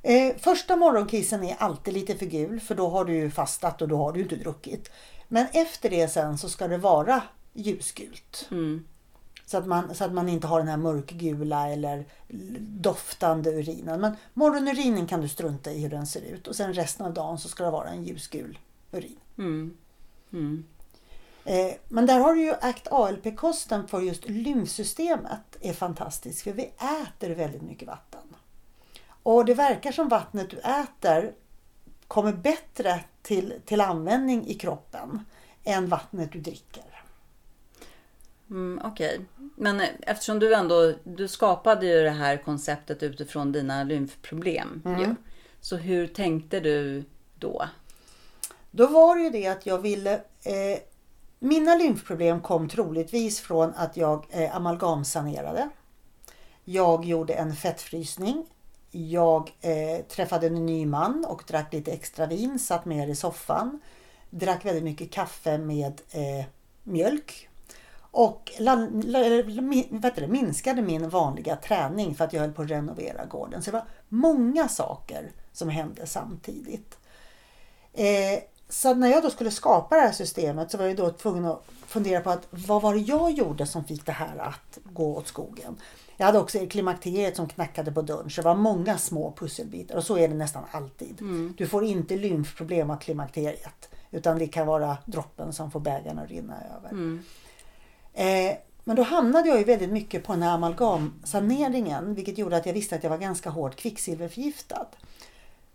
Eh, 0.02 0.36
första 0.38 0.76
morgonkissen 0.76 1.44
är 1.44 1.56
alltid 1.60 1.94
lite 1.94 2.16
för 2.16 2.26
gul 2.26 2.60
för 2.60 2.76
då 2.76 2.90
har 2.90 3.06
du 3.06 3.14
ju 3.14 3.32
fastat 3.32 3.82
och 3.82 3.88
då 3.88 3.98
har 3.98 4.14
du 4.14 4.22
inte 4.22 4.36
druckit. 4.36 4.92
Men 5.28 5.46
efter 5.54 5.90
det 5.90 6.08
sen 6.08 6.38
så 6.38 6.50
ska 6.50 6.68
det 6.68 6.78
vara 6.78 7.22
ljusgult. 7.54 8.48
Mm. 8.52 8.88
Så, 9.46 9.58
att 9.58 9.68
man, 9.68 9.96
så 9.96 10.04
att 10.04 10.14
man 10.14 10.30
inte 10.30 10.48
har 10.48 10.60
den 10.60 10.68
här 10.68 10.78
mörkgula 10.78 11.70
eller 11.70 12.06
doftande 12.60 13.50
urinen. 13.50 14.02
Men 14.02 14.16
morgonurinen 14.34 15.08
kan 15.08 15.22
du 15.22 15.28
strunta 15.28 15.72
i 15.72 15.82
hur 15.82 15.90
den 15.90 16.08
ser 16.08 16.22
ut 16.22 16.48
och 16.48 16.56
sen 16.56 16.74
resten 16.74 17.06
av 17.06 17.14
dagen 17.14 17.38
så 17.38 17.50
ska 17.50 17.64
det 17.64 17.72
vara 17.72 17.90
en 17.90 18.04
ljusgul 18.04 18.60
urin. 18.92 19.18
Mm. 19.38 19.78
Mm. 20.34 20.66
Eh, 21.46 21.74
men 21.90 22.06
där 22.06 22.20
har 22.20 22.34
du 22.34 22.42
ju 22.42 22.54
ACT 22.62 22.88
ALP-kosten 22.92 23.88
för 23.88 24.02
just 24.02 24.30
lymfsystemet 24.30 25.58
är 25.62 25.74
fantastisk 25.74 26.44
för 26.44 26.52
vi 26.52 26.64
äter 26.64 27.30
väldigt 27.30 27.62
mycket 27.62 27.88
vatten. 27.88 28.36
Och 29.24 29.46
det 29.46 29.54
verkar 29.54 29.92
som 29.92 30.10
vattnet 30.10 30.50
du 30.50 30.58
äter 30.58 31.34
kommer 32.08 32.34
bättre 32.34 33.04
till, 33.22 33.54
till 33.66 33.82
användning 33.82 34.48
i 34.48 34.54
kroppen 34.54 35.26
än 35.64 35.88
vattnet 35.88 36.32
du 36.32 36.40
dricker. 36.40 36.84
Mm, 38.50 38.82
Okej, 38.86 39.16
okay. 39.16 39.48
men 39.56 39.82
eftersom 40.02 40.40
du 40.40 40.56
ändå 40.56 40.94
du 41.04 41.28
skapade 41.28 41.86
ju 41.86 42.04
det 42.04 42.10
här 42.10 42.38
konceptet 42.38 43.04
utifrån 43.04 43.52
dina 43.52 43.84
lymfproblem. 43.84 44.82
Mm. 44.86 45.16
Så 45.60 45.76
hur 45.76 46.08
tänkte 46.08 46.60
du 46.60 47.04
då? 47.36 47.66
Då 48.76 48.88
var 48.88 49.16
det 49.16 49.22
ju 49.22 49.30
det 49.30 49.48
att 49.48 49.66
jag 49.66 49.78
ville 49.78 50.14
eh, 50.44 50.80
Mina 51.40 51.76
lymfproblem 51.76 52.42
kom 52.42 52.70
troligtvis 52.70 53.40
från 53.40 53.74
att 53.76 53.98
jag 53.98 54.26
eh, 54.30 54.56
amalgamsanerade. 54.56 55.70
Jag 56.64 57.06
gjorde 57.06 57.34
en 57.34 57.56
fettfrysning. 57.56 58.46
Jag 58.92 59.52
eh, 59.62 60.06
träffade 60.06 60.48
en 60.48 60.66
ny 60.66 60.86
man 60.86 61.26
och 61.26 61.44
drack 61.48 61.74
lite 61.74 61.92
extra 61.92 62.26
vin, 62.26 62.60
satt 62.60 62.86
med 62.86 63.10
i 63.10 63.16
soffan. 63.16 63.80
Drack 64.30 64.66
väldigt 64.66 64.84
mycket 64.84 65.12
kaffe 65.12 65.58
med 65.58 66.02
eh, 66.12 66.46
mjölk. 66.84 67.50
Och 68.00 68.52
la, 68.60 68.76
la, 69.04 69.20
la, 69.20 70.28
minskade 70.28 70.82
min 70.82 71.10
vanliga 71.10 71.56
träning 71.56 72.16
för 72.16 72.26
att 72.26 72.34
jag 72.34 72.42
höll 72.42 72.54
på 72.54 72.62
att 72.62 72.72
renovera 72.72 73.26
gården. 73.26 73.62
Så 73.64 73.72
det 73.72 73.78
var 73.78 73.88
många 74.10 74.68
saker 74.68 75.32
som 75.52 75.70
hände 75.70 76.08
samtidigt. 76.08 76.98
Eh, 77.94 78.40
så 78.74 78.94
när 78.94 79.08
jag 79.08 79.24
då 79.24 79.30
skulle 79.30 79.52
skapa 79.52 79.96
det 79.96 80.02
här 80.02 80.12
systemet 80.12 80.72
så 80.72 80.78
var 80.78 80.86
jag 80.86 80.96
då 80.96 81.10
tvungen 81.10 81.46
att 81.46 81.64
fundera 81.88 82.22
på 82.22 82.30
att 82.30 82.48
vad 82.50 82.82
var 82.82 82.94
det 82.94 83.00
jag 83.00 83.32
gjorde 83.32 83.66
som 83.66 83.84
fick 83.84 84.06
det 84.06 84.12
här 84.12 84.38
att 84.38 84.78
gå 84.84 85.18
åt 85.18 85.28
skogen. 85.28 85.76
Jag 86.18 86.26
hade 86.26 86.40
också 86.40 86.68
klimakteriet 86.68 87.36
som 87.36 87.48
knackade 87.48 87.92
på 87.92 88.02
dörren 88.02 88.30
så 88.30 88.42
det 88.42 88.48
var 88.48 88.56
många 88.56 88.98
små 88.98 89.34
pusselbitar 89.38 89.96
och 89.96 90.04
så 90.04 90.18
är 90.18 90.28
det 90.28 90.34
nästan 90.34 90.64
alltid. 90.72 91.22
Mm. 91.22 91.54
Du 91.58 91.68
får 91.68 91.84
inte 91.84 92.16
lymfproblem 92.16 92.90
av 92.90 92.98
klimakteriet 92.98 93.90
utan 94.12 94.40
det 94.40 94.48
kan 94.48 94.68
vara 94.68 94.98
droppen 95.06 95.54
som 95.54 95.72
får 95.72 95.80
bägaren 95.80 96.20
att 96.20 96.30
rinna 96.30 96.56
över. 96.78 96.90
Mm. 96.90 97.24
Eh, 98.14 98.58
men 98.84 98.96
då 98.96 99.04
hamnade 99.04 99.50
jag 99.50 99.58
ju 99.58 99.64
väldigt 99.64 99.92
mycket 99.92 100.24
på 100.24 100.34
den 100.34 100.44
här 100.44 100.52
amalgamsaneringen 100.52 102.16
vilket 102.16 102.38
gjorde 102.38 102.58
att 102.58 102.66
jag 102.66 102.74
visste 102.74 102.96
att 102.96 103.04
jag 103.04 103.10
var 103.10 103.18
ganska 103.18 103.50
hårt 103.50 103.76
kvicksilverförgiftad. 103.76 104.88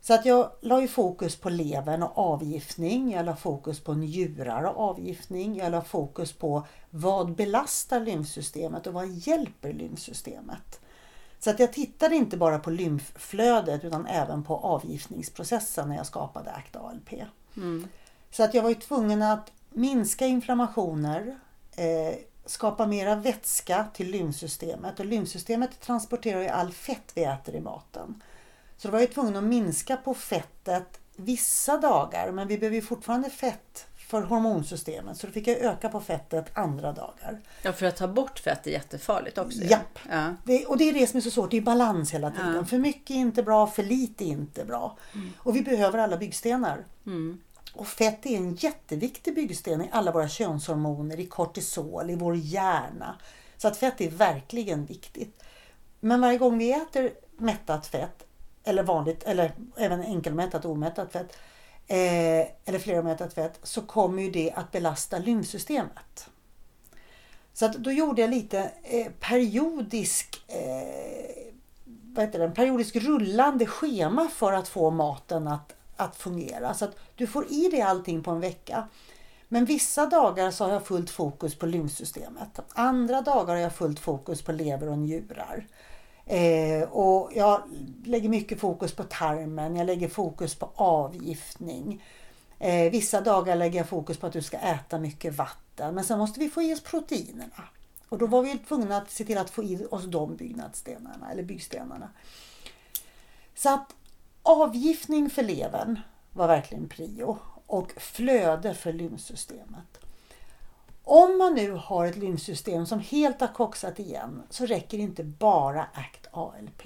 Så 0.09 0.15
att 0.15 0.27
jag 0.27 0.51
la 0.61 0.81
ju 0.81 0.89
fokus 0.89 1.37
på 1.37 1.51
levern 1.51 2.03
och 2.03 2.19
avgiftning. 2.19 3.13
Jag 3.13 3.27
la 3.27 3.37
fokus 3.37 3.81
på 3.81 3.95
njurar 3.95 4.63
och 4.63 4.81
avgiftning. 4.91 5.57
Jag 5.57 5.73
la 5.73 5.83
fokus 5.83 6.33
på 6.33 6.67
vad 6.91 7.35
belastar 7.35 8.01
lymfsystemet 8.01 8.87
och 8.87 8.93
vad 8.93 9.09
hjälper 9.09 9.73
lymfsystemet. 9.73 10.81
Så 11.39 11.51
att 11.51 11.61
jag 11.61 11.73
tittade 11.73 12.17
inte 12.17 12.37
bara 12.37 12.59
på 12.59 12.71
lymfflödet 12.71 13.85
utan 13.85 14.07
även 14.07 14.45
på 14.45 14.57
avgiftningsprocessen 14.57 15.89
när 15.89 15.97
jag 15.97 16.07
skapade 16.07 16.51
ACT-ALP. 16.51 17.25
Mm. 17.57 17.89
Så 18.31 18.43
att 18.43 18.55
jag 18.55 18.63
var 18.63 18.71
ju 18.71 18.75
tvungen 18.75 19.23
att 19.23 19.53
minska 19.71 20.27
inflammationer, 20.27 21.39
eh, 21.77 22.19
skapa 22.47 22.87
mera 22.87 23.15
vätska 23.15 23.87
till 23.95 24.11
lymfsystemet 24.11 25.01
och 25.01 25.07
lymfsystemet 25.07 25.81
transporterar 25.81 26.41
ju 26.41 26.49
all 26.49 26.73
fett 26.73 27.13
vi 27.15 27.25
äter 27.25 27.55
i 27.55 27.61
maten. 27.61 28.23
Så 28.79 28.89
då 28.89 28.93
var 28.93 29.01
jag 29.01 29.13
tvungen 29.13 29.37
att 29.37 29.45
minska 29.45 29.97
på 29.97 30.15
fettet 30.15 31.01
vissa 31.17 31.79
dagar 31.79 32.31
men 32.33 32.49
vi 32.49 32.59
behöver 32.59 32.77
ju 32.77 32.83
fortfarande 32.83 33.31
fett 33.31 33.87
för 34.09 34.23
hormonsystemet 34.23 35.17
så 35.17 35.27
då 35.27 35.33
fick 35.33 35.47
jag 35.47 35.59
öka 35.59 35.89
på 35.89 36.01
fettet 36.01 36.47
andra 36.55 36.93
dagar. 36.93 37.41
Ja, 37.63 37.73
för 37.73 37.87
att 37.87 37.97
ta 37.97 38.09
bort 38.09 38.39
fett 38.39 38.67
är 38.67 38.71
jättefarligt 38.71 39.39
också. 39.39 39.59
Japp. 39.59 39.99
Ja. 40.11 40.35
Det, 40.45 40.67
och 40.67 40.79
det 40.79 40.89
är 40.89 40.93
det 40.93 41.07
som 41.07 41.17
är 41.17 41.21
så 41.21 41.31
svårt, 41.31 41.51
det 41.51 41.57
är 41.57 41.61
balans 41.61 42.15
hela 42.15 42.31
tiden. 42.31 42.55
Ja. 42.55 42.65
För 42.65 42.79
mycket 42.79 43.11
är 43.11 43.21
inte 43.21 43.43
bra, 43.43 43.67
för 43.67 43.83
lite 43.83 44.25
är 44.25 44.29
inte 44.29 44.65
bra. 44.65 44.99
Och 45.37 45.57
vi 45.57 45.63
behöver 45.63 45.99
alla 45.99 46.17
byggstenar. 46.17 46.85
Mm. 47.07 47.41
Och 47.73 47.87
fett 47.87 48.27
är 48.27 48.37
en 48.37 48.55
jätteviktig 48.55 49.35
byggsten 49.35 49.81
i 49.81 49.89
alla 49.93 50.13
våra 50.13 50.29
könshormoner, 50.29 51.21
i 51.21 51.27
kortisol, 51.27 52.11
i 52.11 52.15
vår 52.15 52.37
hjärna. 52.37 53.17
Så 53.57 53.69
att 53.69 53.77
fett 53.77 54.01
är 54.01 54.11
verkligen 54.11 54.87
viktigt. 54.87 55.43
Men 56.01 56.21
varje 56.21 56.39
gång 56.39 56.59
vi 56.59 56.73
äter 56.73 57.11
mättat 57.37 57.87
fett, 57.87 58.25
eller 58.69 58.83
vanligt, 58.83 59.23
eller 59.23 59.53
även 59.77 60.01
enkelmättat 60.03 60.65
och 60.65 60.71
omättat 60.71 61.13
fett, 61.13 61.37
eh, 61.87 62.49
eller 62.65 62.79
flermättat 62.79 63.35
fett, 63.35 63.59
så 63.63 63.83
kommer 63.83 64.23
ju 64.23 64.31
det 64.31 64.53
att 64.53 64.73
belasta 64.73 65.19
lymfsystemet. 65.19 66.31
Så 67.53 67.67
att 67.67 67.75
då 67.75 67.93
gjorde 67.93 68.21
jag 68.21 68.31
lite 68.31 68.71
eh, 68.83 69.07
periodisk, 69.21 70.43
eh, 70.49 71.53
vad 71.85 72.25
heter 72.25 72.39
det, 72.39 72.45
en 72.45 72.55
periodisk 72.55 72.97
rullande 72.97 73.67
schema 73.67 74.29
för 74.29 74.53
att 74.53 74.69
få 74.69 74.91
maten 74.91 75.49
att, 75.49 75.75
att 75.97 76.17
fungera. 76.17 76.75
Så 76.75 76.85
att 76.85 76.97
du 77.15 77.27
får 77.27 77.53
i 77.53 77.69
dig 77.69 77.81
allting 77.81 78.23
på 78.23 78.31
en 78.31 78.41
vecka. 78.41 78.89
Men 79.49 79.65
vissa 79.65 80.07
dagar 80.07 80.51
så 80.51 80.65
har 80.65 80.73
jag 80.73 80.87
fullt 80.87 81.11
fokus 81.11 81.55
på 81.55 81.67
lymfsystemet. 81.67 82.61
Andra 82.69 83.21
dagar 83.21 83.55
har 83.55 83.63
jag 83.63 83.75
fullt 83.75 84.01
fokus 84.01 84.43
på 84.43 84.53
lever 84.53 84.89
och 84.89 84.99
njurar. 84.99 85.67
Eh, 86.29 86.83
och 86.83 87.31
jag 87.35 87.63
lägger 88.05 88.29
mycket 88.29 88.61
fokus 88.61 88.93
på 88.93 89.05
tarmen, 89.05 89.77
jag 89.77 89.87
lägger 89.87 90.09
fokus 90.09 90.55
på 90.55 90.71
avgiftning. 90.75 92.05
Eh, 92.59 92.91
vissa 92.91 93.21
dagar 93.21 93.57
lägger 93.57 93.79
jag 93.79 93.89
fokus 93.89 94.19
på 94.19 94.27
att 94.27 94.33
du 94.33 94.43
ska 94.43 94.59
äta 94.59 94.99
mycket 94.99 95.35
vatten. 95.35 95.95
Men 95.95 96.05
sen 96.05 96.19
måste 96.19 96.41
vi 96.41 96.49
få 96.49 96.63
i 96.63 96.75
oss 96.75 96.81
proteinerna. 96.81 97.65
Och 98.09 98.19
då 98.19 98.27
var 98.27 98.43
vi 98.43 98.59
tvungna 98.59 98.97
att 98.97 99.11
se 99.11 99.25
till 99.25 99.39
att 99.39 99.51
få 99.51 99.65
i 99.65 99.87
oss 99.91 100.05
de 100.05 100.37
byggnadsstenarna, 100.37 101.33
eller 101.33 101.43
byggstenarna. 101.43 102.11
Så 103.55 103.75
att 103.75 103.95
avgiftning 104.43 105.31
för 105.31 105.43
levern 105.43 106.01
var 106.33 106.47
verkligen 106.47 106.89
prio 106.89 107.39
och 107.67 107.93
flöde 107.97 108.75
för 108.75 108.93
lymfsystemet. 108.93 110.08
Om 111.11 111.39
man 111.39 111.55
nu 111.55 111.73
har 111.73 112.07
ett 112.07 112.17
lymfsystem 112.17 112.87
som 112.87 113.01
helt 113.01 113.41
har 113.41 113.49
koksat 113.49 113.99
igen 113.99 114.43
så 114.51 114.67
räcker 114.67 114.99
inte 114.99 115.25
bara 115.25 115.83
ACT 115.83 116.27
ALP. 116.31 116.83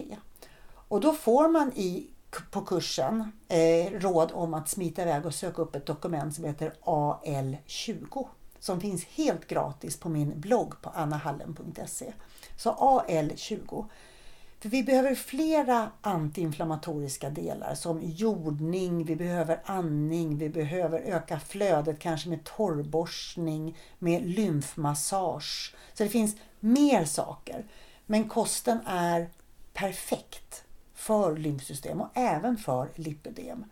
Och 0.88 1.00
då 1.00 1.12
får 1.12 1.49
man 1.49 1.73
i, 1.73 2.11
på 2.50 2.61
kursen 2.61 3.33
eh, 3.49 3.91
råd 3.93 4.33
om 4.35 4.55
att 4.55 4.69
smita 4.69 5.02
iväg 5.02 5.26
och 5.26 5.35
söka 5.35 5.62
upp 5.62 5.76
ett 5.76 5.87
dokument 5.87 6.35
som 6.35 6.45
heter 6.45 6.75
AL20 6.83 8.26
som 8.59 8.81
finns 8.81 9.05
helt 9.05 9.47
gratis 9.47 10.00
på 10.00 10.09
min 10.09 10.41
blogg 10.41 10.83
på 10.83 10.91
annahallen.se. 10.91 12.12
Så 12.57 12.71
AL20. 12.71 13.85
För 14.62 14.69
vi 14.69 14.83
behöver 14.83 15.14
flera 15.14 15.90
antiinflammatoriska 16.00 17.31
delar 17.31 17.75
som 17.75 18.00
jordning, 18.02 19.04
vi 19.04 19.16
behöver 19.16 19.61
andning, 19.64 20.38
vi 20.38 20.49
behöver 20.49 21.00
öka 21.00 21.40
flödet 21.40 21.99
kanske 21.99 22.28
med 22.28 22.45
torrborstning, 22.45 23.78
med 23.99 24.26
lymfmassage. 24.26 25.75
Så 25.95 26.02
det 26.02 26.09
finns 26.09 26.37
mer 26.61 27.04
saker. 27.04 27.66
Men 28.07 28.28
kosten 28.28 28.78
är 28.87 29.31
perfekt 29.73 30.64
för 30.95 31.37
lymfsystem 31.37 32.00
och 32.00 32.09
även 32.14 32.57
för 32.57 32.88
lipödem. 32.95 33.64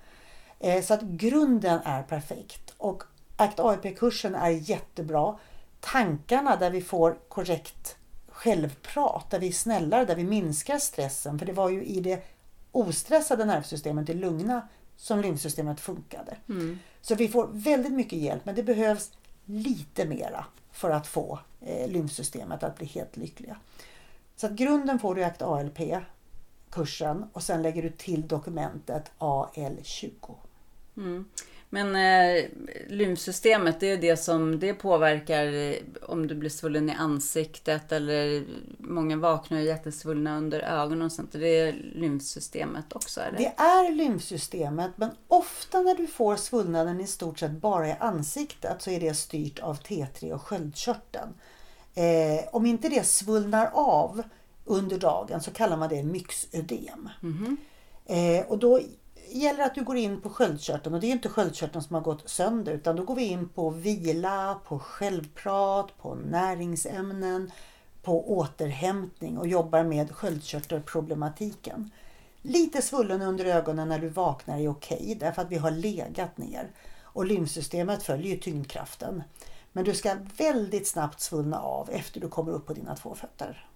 Eh, 0.59 0.83
så 0.83 0.95
att 0.95 1.03
grunden 1.03 1.81
är 1.85 2.03
perfekt 2.03 2.75
och 2.77 3.03
ACT-AIP-kursen 3.37 4.35
är 4.35 4.71
jättebra. 4.71 5.39
Tankarna 5.81 6.57
där 6.57 6.71
vi 6.71 6.83
får 6.83 7.19
korrekt 7.29 7.97
självprat, 8.41 9.31
där 9.31 9.39
vi 9.39 9.49
är 9.49 9.53
snällare, 9.53 10.05
där 10.05 10.17
vi 10.17 10.25
minskar 10.25 10.79
stressen. 10.79 11.39
För 11.39 11.47
det 11.47 11.53
var 11.53 11.71
ju 11.71 11.85
i 11.85 12.01
det 12.01 12.25
ostressade 12.73 13.45
nervsystemet, 13.45 14.07
det 14.07 14.15
lugna, 14.15 14.69
som 14.97 15.21
lymfsystemet 15.21 15.81
funkade. 15.81 16.37
Så 17.01 17.15
vi 17.15 17.29
får 17.29 17.49
väldigt 17.53 17.93
mycket 17.93 18.19
hjälp, 18.19 18.45
men 18.45 18.55
det 18.55 18.63
behövs 18.63 19.11
lite 19.45 20.05
mera 20.05 20.45
för 20.73 20.91
att 20.91 21.07
få 21.07 21.39
eh, 21.61 21.89
lymfsystemet 21.89 22.63
att 22.63 22.79
bli 22.79 22.87
helt 22.87 23.17
lyckliga. 23.17 23.57
Så 24.37 24.47
att 24.47 24.53
grunden 24.53 24.99
får 24.99 25.15
du 25.15 25.21
i 25.21 25.25
ACT 25.25 25.43
ALP, 25.43 25.79
kursen, 26.71 27.25
och 27.33 27.43
sen 27.43 27.63
lägger 27.63 27.83
du 27.83 27.91
till 27.91 28.29
dokumentet 28.29 29.11
AL20. 29.19 30.35
Men 31.73 31.97
eh, 31.97 32.45
lymfsystemet, 32.89 33.81
det 33.81 33.91
är 33.91 33.97
det 33.97 34.17
som 34.17 34.59
det 34.59 34.75
påverkar 34.75 35.53
eh, 35.53 35.75
om 36.03 36.27
du 36.27 36.35
blir 36.35 36.51
svullen 36.51 36.91
i 36.91 36.93
ansiktet 36.93 37.93
eller 37.93 38.45
många 38.79 39.17
vaknar 39.17 39.59
och 39.59 39.65
är 39.65 39.67
jättesvullna 39.67 40.37
under 40.37 40.61
ögonen 40.61 41.03
och 41.03 41.13
sånt. 41.13 41.33
Det 41.33 41.59
är 41.59 41.73
lymfsystemet 41.95 42.93
också, 42.93 43.21
eller? 43.21 43.39
Det 43.39 43.55
är 43.57 43.91
lymfsystemet 43.95 44.91
men 44.97 45.11
ofta 45.29 45.83
när 45.83 45.95
du 45.95 46.07
får 46.07 46.37
svullnaden 46.37 47.01
i 47.01 47.07
stort 47.07 47.39
sett 47.39 47.51
bara 47.51 47.89
i 47.89 47.97
ansiktet 48.01 48.83
så 48.83 48.91
är 48.91 49.01
det 49.01 49.15
styrt 49.15 49.59
av 49.59 49.81
T3 49.81 50.33
och 50.33 50.43
sköldkörteln. 50.43 51.35
Eh, 51.95 52.49
om 52.53 52.67
inte 52.67 52.89
det 52.89 53.07
svullnar 53.07 53.71
av 53.73 54.23
under 54.65 54.99
dagen 54.99 55.41
så 55.41 55.51
kallar 55.51 55.77
man 55.77 55.89
det 55.89 56.03
myxödem. 56.03 57.09
Eh, 58.07 58.47
och 58.49 58.59
då 58.59 58.81
gäller 59.39 59.65
att 59.65 59.75
du 59.75 59.85
går 59.85 59.97
in 59.97 60.21
på 60.21 60.31
sköldkörteln 60.31 60.95
och 60.95 61.01
det 61.01 61.07
är 61.07 61.13
inte 61.13 61.29
sköldkörteln 61.29 61.83
som 61.83 61.95
har 61.95 62.03
gått 62.03 62.29
sönder 62.29 62.73
utan 62.73 62.97
då 62.97 63.03
går 63.03 63.15
vi 63.15 63.25
in 63.25 63.49
på 63.49 63.71
vila, 63.71 64.61
på 64.65 64.79
självprat, 64.79 65.99
på 65.99 66.15
näringsämnen, 66.15 67.53
på 68.03 68.39
återhämtning 68.39 69.39
och 69.39 69.49
jobbar 69.49 69.85
med 69.85 70.11
sköldkörtelproblematiken. 70.11 71.91
Lite 72.43 72.83
svullen 72.83 73.23
under 73.23 73.45
ögonen 73.45 73.89
när 73.89 73.99
du 73.99 74.09
vaknar 74.09 74.59
är 74.59 74.69
okej 74.69 75.17
därför 75.21 75.43
att 75.43 75.51
vi 75.51 75.57
har 75.57 75.71
legat 75.71 76.39
ner 76.39 76.71
och 77.03 77.27
lymfsystemet 77.27 78.03
följer 78.03 78.35
ju 78.35 78.37
tyngdkraften. 78.37 79.23
Men 79.73 79.85
du 79.85 79.95
ska 79.95 80.17
väldigt 80.37 80.89
snabbt 80.89 81.21
svullna 81.21 81.61
av 81.61 81.91
efter 81.91 82.21
du 82.21 82.29
kommer 82.29 82.53
upp 82.53 82.67
på 82.67 82.75
dina 82.75 82.97
två 82.97 83.15
fötter. 83.15 83.67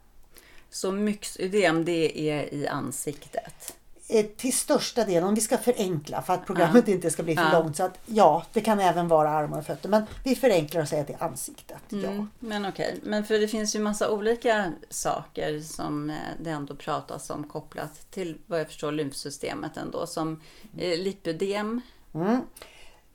Så 0.70 0.92
myxödem, 0.92 1.84
det 1.84 2.30
är 2.30 2.54
i 2.54 2.68
ansiktet. 2.68 3.73
Eh, 4.08 4.26
till 4.26 4.52
största 4.52 5.04
delen, 5.04 5.24
om 5.28 5.34
vi 5.34 5.40
ska 5.40 5.58
förenkla 5.58 6.22
för 6.22 6.34
att 6.34 6.46
programmet 6.46 6.88
inte 6.88 7.10
ska 7.10 7.22
bli 7.22 7.36
för 7.36 7.42
Ja. 7.42 7.58
långt. 7.58 7.76
Så 7.76 7.82
att 7.84 7.98
ja, 8.06 8.44
det 8.52 8.60
kan 8.60 8.80
även 8.80 9.08
vara 9.08 9.30
armar 9.30 9.58
och 9.58 9.66
fötter. 9.66 9.88
Men 9.88 10.02
vi 10.24 10.34
förenklar 10.36 10.82
och 10.82 10.88
säger 10.88 11.02
att 11.02 11.06
det 11.08 11.14
är 11.14 11.22
ansiktet. 11.22 11.78
Ja. 11.88 11.98
Mm, 11.98 12.30
men 12.38 12.66
okej, 12.66 13.00
men 13.02 13.24
för 13.24 13.38
det 13.38 13.48
finns 13.48 13.76
ju 13.76 13.80
massa 13.80 14.10
olika 14.10 14.72
saker 14.90 15.60
som 15.60 16.10
eh, 16.10 16.16
det 16.40 16.50
ändå 16.50 16.76
pratas 16.76 17.30
om 17.30 17.44
kopplat 17.44 18.10
till 18.10 18.38
vad 18.46 18.60
jag 18.60 18.66
förstår 18.66 18.92
lymfsystemet 18.92 19.76
ändå. 19.76 20.06
Som 20.06 20.40
eh, 20.78 20.98
lipödem. 20.98 21.80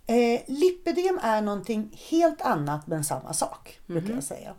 Eh, 0.07 0.41
lipödem 0.47 1.19
är 1.23 1.41
någonting 1.41 1.89
helt 2.09 2.41
annat 2.41 2.87
men 2.87 3.03
samma 3.03 3.33
sak, 3.33 3.79
brukar 3.85 4.13
jag 4.13 4.23
säga. 4.23 4.53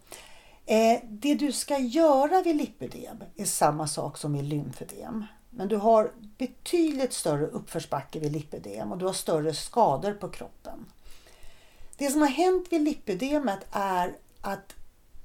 Eh, 0.66 1.00
det 1.08 1.34
du 1.34 1.52
ska 1.52 1.78
göra 1.78 2.42
vid 2.42 2.56
lipödem 2.56 3.16
är 3.37 3.44
samma 3.44 3.87
sak 3.88 4.18
som 4.18 4.32
vid 4.32 4.44
lymfödem. 4.44 5.25
Men 5.50 5.69
du 5.69 5.76
har 5.76 6.12
betydligt 6.38 7.12
större 7.12 7.47
uppförsbacke 7.47 8.19
vid 8.19 8.33
lipödem 8.33 8.92
och 8.92 8.99
du 8.99 9.07
har 9.07 9.12
större 9.12 9.54
skador 9.54 10.12
på 10.12 10.28
kroppen. 10.28 10.87
Det 11.97 12.11
som 12.11 12.21
har 12.21 12.28
hänt 12.28 12.66
vid 12.71 12.80
lipödemet 12.80 13.66
är 13.71 14.16
att 14.40 14.75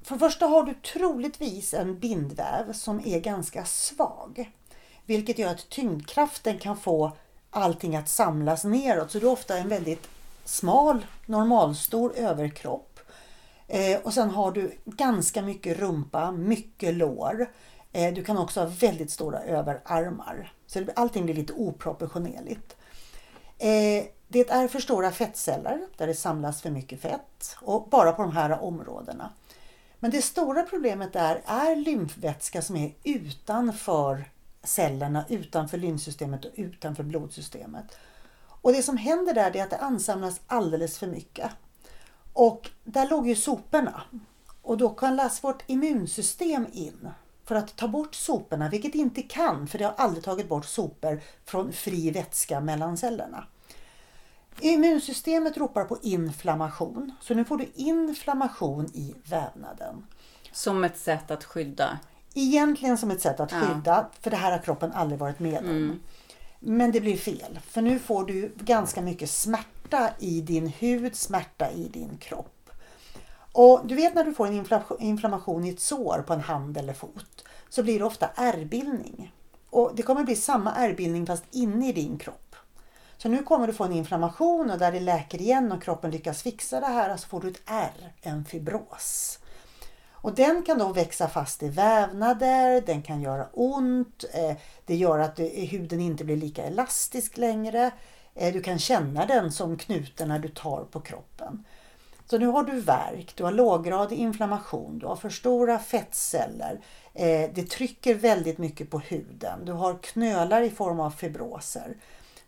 för 0.02 0.14
det 0.14 0.18
första 0.18 0.46
har 0.46 0.62
du 0.62 0.74
troligtvis 0.74 1.74
en 1.74 1.98
bindväv 1.98 2.72
som 2.72 3.06
är 3.06 3.20
ganska 3.20 3.64
svag. 3.64 4.50
Vilket 5.06 5.38
gör 5.38 5.50
att 5.50 5.68
tyngdkraften 5.68 6.58
kan 6.58 6.76
få 6.76 7.16
allting 7.50 7.96
att 7.96 8.08
samlas 8.08 8.64
neråt. 8.64 9.10
Så 9.10 9.18
du 9.18 9.26
har 9.26 9.32
ofta 9.32 9.58
en 9.58 9.68
väldigt 9.68 10.08
smal, 10.44 11.06
normalstor 11.26 12.12
överkropp. 12.16 13.00
Eh, 13.68 14.00
och 14.00 14.14
sen 14.14 14.30
har 14.30 14.52
du 14.52 14.72
ganska 14.84 15.42
mycket 15.42 15.78
rumpa, 15.78 16.32
mycket 16.32 16.94
lår. 16.94 17.46
Eh, 17.96 18.14
du 18.14 18.24
kan 18.24 18.38
också 18.38 18.60
ha 18.60 18.66
väldigt 18.66 19.10
stora 19.10 19.40
överarmar. 19.40 20.52
Så 20.66 20.84
allting 20.96 21.24
blir 21.24 21.34
lite 21.34 21.52
oproportionerligt. 21.52 22.76
Eh, 23.58 24.04
det 24.28 24.50
är 24.50 24.68
för 24.68 24.80
stora 24.80 25.12
fettceller 25.12 25.86
där 25.96 26.06
det 26.06 26.14
samlas 26.14 26.62
för 26.62 26.70
mycket 26.70 27.00
fett 27.00 27.56
och 27.60 27.88
bara 27.88 28.12
på 28.12 28.22
de 28.22 28.32
här 28.32 28.62
områdena. 28.62 29.30
Men 29.98 30.10
det 30.10 30.22
stora 30.22 30.62
problemet 30.62 31.16
är, 31.16 31.42
är 31.46 31.76
lymfvätska 31.76 32.62
som 32.62 32.76
är 32.76 32.94
utanför 33.04 34.24
cellerna, 34.62 35.24
utanför 35.28 35.78
lymfsystemet 35.78 36.44
och 36.44 36.52
utanför 36.54 37.02
blodsystemet. 37.02 37.96
Och 38.46 38.72
det 38.72 38.82
som 38.82 38.96
händer 38.96 39.34
där 39.34 39.56
är 39.56 39.62
att 39.62 39.70
det 39.70 39.78
ansamlas 39.78 40.40
alldeles 40.46 40.98
för 40.98 41.06
mycket. 41.06 41.50
Och 42.32 42.70
där 42.84 43.08
låg 43.08 43.28
ju 43.28 43.36
soporna. 43.36 44.02
Och 44.62 44.78
då 44.78 44.88
kan 44.88 45.30
vårt 45.42 45.62
immunsystem 45.66 46.66
in 46.72 47.08
för 47.46 47.54
att 47.54 47.76
ta 47.76 47.88
bort 47.88 48.14
soporna, 48.14 48.68
vilket 48.68 48.94
inte 48.94 49.22
kan 49.22 49.66
för 49.66 49.78
det 49.78 49.84
har 49.84 49.94
aldrig 49.96 50.24
tagit 50.24 50.48
bort 50.48 50.66
sopor 50.66 51.20
från 51.44 51.72
fri 51.72 52.10
vätska 52.10 52.60
mellan 52.60 52.96
cellerna. 52.96 53.46
Immunsystemet 54.60 55.56
ropar 55.56 55.84
på 55.84 55.98
inflammation, 56.02 57.12
så 57.20 57.34
nu 57.34 57.44
får 57.44 57.56
du 57.58 57.68
inflammation 57.74 58.86
i 58.94 59.14
vävnaden. 59.24 60.06
Som 60.52 60.84
ett 60.84 60.98
sätt 60.98 61.30
att 61.30 61.44
skydda? 61.44 61.98
Egentligen 62.34 62.98
som 62.98 63.10
ett 63.10 63.20
sätt 63.20 63.40
att 63.40 63.52
skydda, 63.52 63.90
ja. 63.90 64.10
för 64.20 64.30
det 64.30 64.36
här 64.36 64.52
har 64.52 64.58
kroppen 64.58 64.92
aldrig 64.92 65.18
varit 65.18 65.38
med 65.38 65.58
om. 65.58 65.66
Mm. 65.66 66.00
Men 66.58 66.92
det 66.92 67.00
blir 67.00 67.16
fel, 67.16 67.60
för 67.66 67.82
nu 67.82 67.98
får 67.98 68.24
du 68.24 68.52
ganska 68.56 69.02
mycket 69.02 69.30
smärta 69.30 70.10
i 70.18 70.40
din 70.40 70.68
hud, 70.68 71.16
smärta 71.16 71.70
i 71.70 71.88
din 71.88 72.18
kropp. 72.18 72.55
Och 73.58 73.86
du 73.86 73.94
vet 73.94 74.14
när 74.14 74.24
du 74.24 74.34
får 74.34 74.46
en 74.46 74.66
inflammation 74.98 75.64
i 75.64 75.68
ett 75.68 75.80
sår 75.80 76.24
på 76.26 76.32
en 76.32 76.40
hand 76.40 76.76
eller 76.76 76.92
fot 76.92 77.44
så 77.68 77.82
blir 77.82 77.98
det 77.98 78.04
ofta 78.04 78.30
ärrbildning. 78.34 79.32
Och 79.70 79.92
det 79.94 80.02
kommer 80.02 80.24
bli 80.24 80.36
samma 80.36 80.74
ärrbildning 80.74 81.26
fast 81.26 81.44
inne 81.50 81.88
i 81.88 81.92
din 81.92 82.18
kropp. 82.18 82.56
Så 83.16 83.28
nu 83.28 83.42
kommer 83.42 83.66
du 83.66 83.72
få 83.72 83.84
en 83.84 83.92
inflammation 83.92 84.70
och 84.70 84.78
där 84.78 84.92
det 84.92 85.00
läker 85.00 85.40
igen 85.40 85.72
och 85.72 85.82
kroppen 85.82 86.10
lyckas 86.10 86.42
fixa 86.42 86.80
det 86.80 86.86
här 86.86 87.16
så 87.16 87.28
får 87.28 87.40
du 87.40 87.48
ett 87.48 87.62
ärr, 87.66 88.12
en 88.20 88.44
fibros. 88.44 89.38
Och 90.10 90.34
den 90.34 90.62
kan 90.62 90.78
då 90.78 90.92
växa 90.92 91.28
fast 91.28 91.62
i 91.62 91.68
vävnader, 91.68 92.80
den 92.80 93.02
kan 93.02 93.22
göra 93.22 93.46
ont, 93.52 94.24
eh, 94.34 94.56
det 94.86 94.96
gör 94.96 95.18
att 95.18 95.38
eh, 95.38 95.46
huden 95.46 96.00
inte 96.00 96.24
blir 96.24 96.36
lika 96.36 96.62
elastisk 96.62 97.36
längre. 97.36 97.90
Eh, 98.34 98.52
du 98.52 98.62
kan 98.62 98.78
känna 98.78 99.26
den 99.26 99.52
som 99.52 99.78
knuten 99.78 100.28
när 100.28 100.38
du 100.38 100.48
tar 100.48 100.84
på 100.84 101.00
kroppen. 101.00 101.64
Så 102.26 102.38
nu 102.38 102.46
har 102.46 102.62
du 102.62 102.80
värk, 102.80 103.32
du 103.36 103.44
har 103.44 103.52
låggradig 103.52 104.18
inflammation, 104.18 104.98
du 104.98 105.06
har 105.06 105.16
för 105.16 105.30
stora 105.30 105.78
fettceller. 105.78 106.80
Eh, 107.14 107.50
det 107.54 107.70
trycker 107.70 108.14
väldigt 108.14 108.58
mycket 108.58 108.90
på 108.90 108.98
huden. 108.98 109.64
Du 109.64 109.72
har 109.72 109.98
knölar 110.02 110.62
i 110.62 110.70
form 110.70 111.00
av 111.00 111.10
fibroser. 111.10 111.96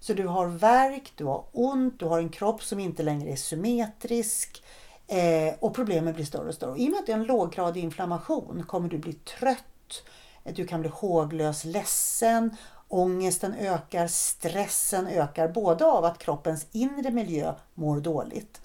Så 0.00 0.12
du 0.12 0.26
har 0.26 0.47
värk, 0.47 1.12
du 1.16 1.25
har 1.25 1.44
ont, 1.52 2.00
du 2.00 2.06
har 2.06 2.18
en 2.18 2.28
kropp 2.28 2.62
som 2.62 2.80
inte 2.80 3.02
längre 3.02 3.30
är 3.30 3.37
symmetrisk. 3.37 4.62
Eh, 5.06 5.54
och 5.61 5.75
problemen 5.75 6.14
blir 6.14 6.25
större 6.25 6.49
och 6.49 6.54
större. 6.54 6.78
I 6.78 6.87
och 6.87 6.90
med 6.90 6.99
att 7.00 7.06
det 7.06 7.12
är 7.12 7.16
en 7.16 7.25
låggradig 7.25 7.85
inflammation 7.85 8.64
kommer 8.66 8.88
du 8.88 8.99
bli 8.99 9.12
trött, 9.12 10.02
eh, 10.44 10.54
du 10.54 10.66
kan 10.66 10.80
bli 10.80 10.90
håglös, 10.90 11.64
ledsen, 11.64 12.56
ångesten 12.88 13.54
ökar, 13.54 14.06
stressen 14.06 15.06
ökar. 15.06 15.49
Både 15.49 15.87
av 15.87 16.04
att 16.04 16.18
kroppens 16.18 16.66
inre 16.73 17.11
miljö 17.11 17.54
mår 17.75 18.00
dåligt 18.00 18.61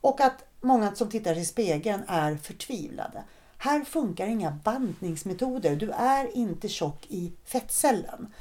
och 0.00 0.20
att 0.20 0.44
många 0.60 0.94
som 0.94 1.08
tittar 1.08 1.38
i 1.38 1.44
spegeln 1.44 2.02
är 2.08 2.36
förtvivlade. 2.36 3.24
Här 3.58 3.84
funkar 3.84 4.26
inga 4.26 4.50
bantningsmetoder. 4.50 5.76
Du 5.76 5.90
är 5.90 6.36
inte 6.36 6.68
tjock 6.68 7.06
i 7.08 7.32
fettcellen. 7.44 8.32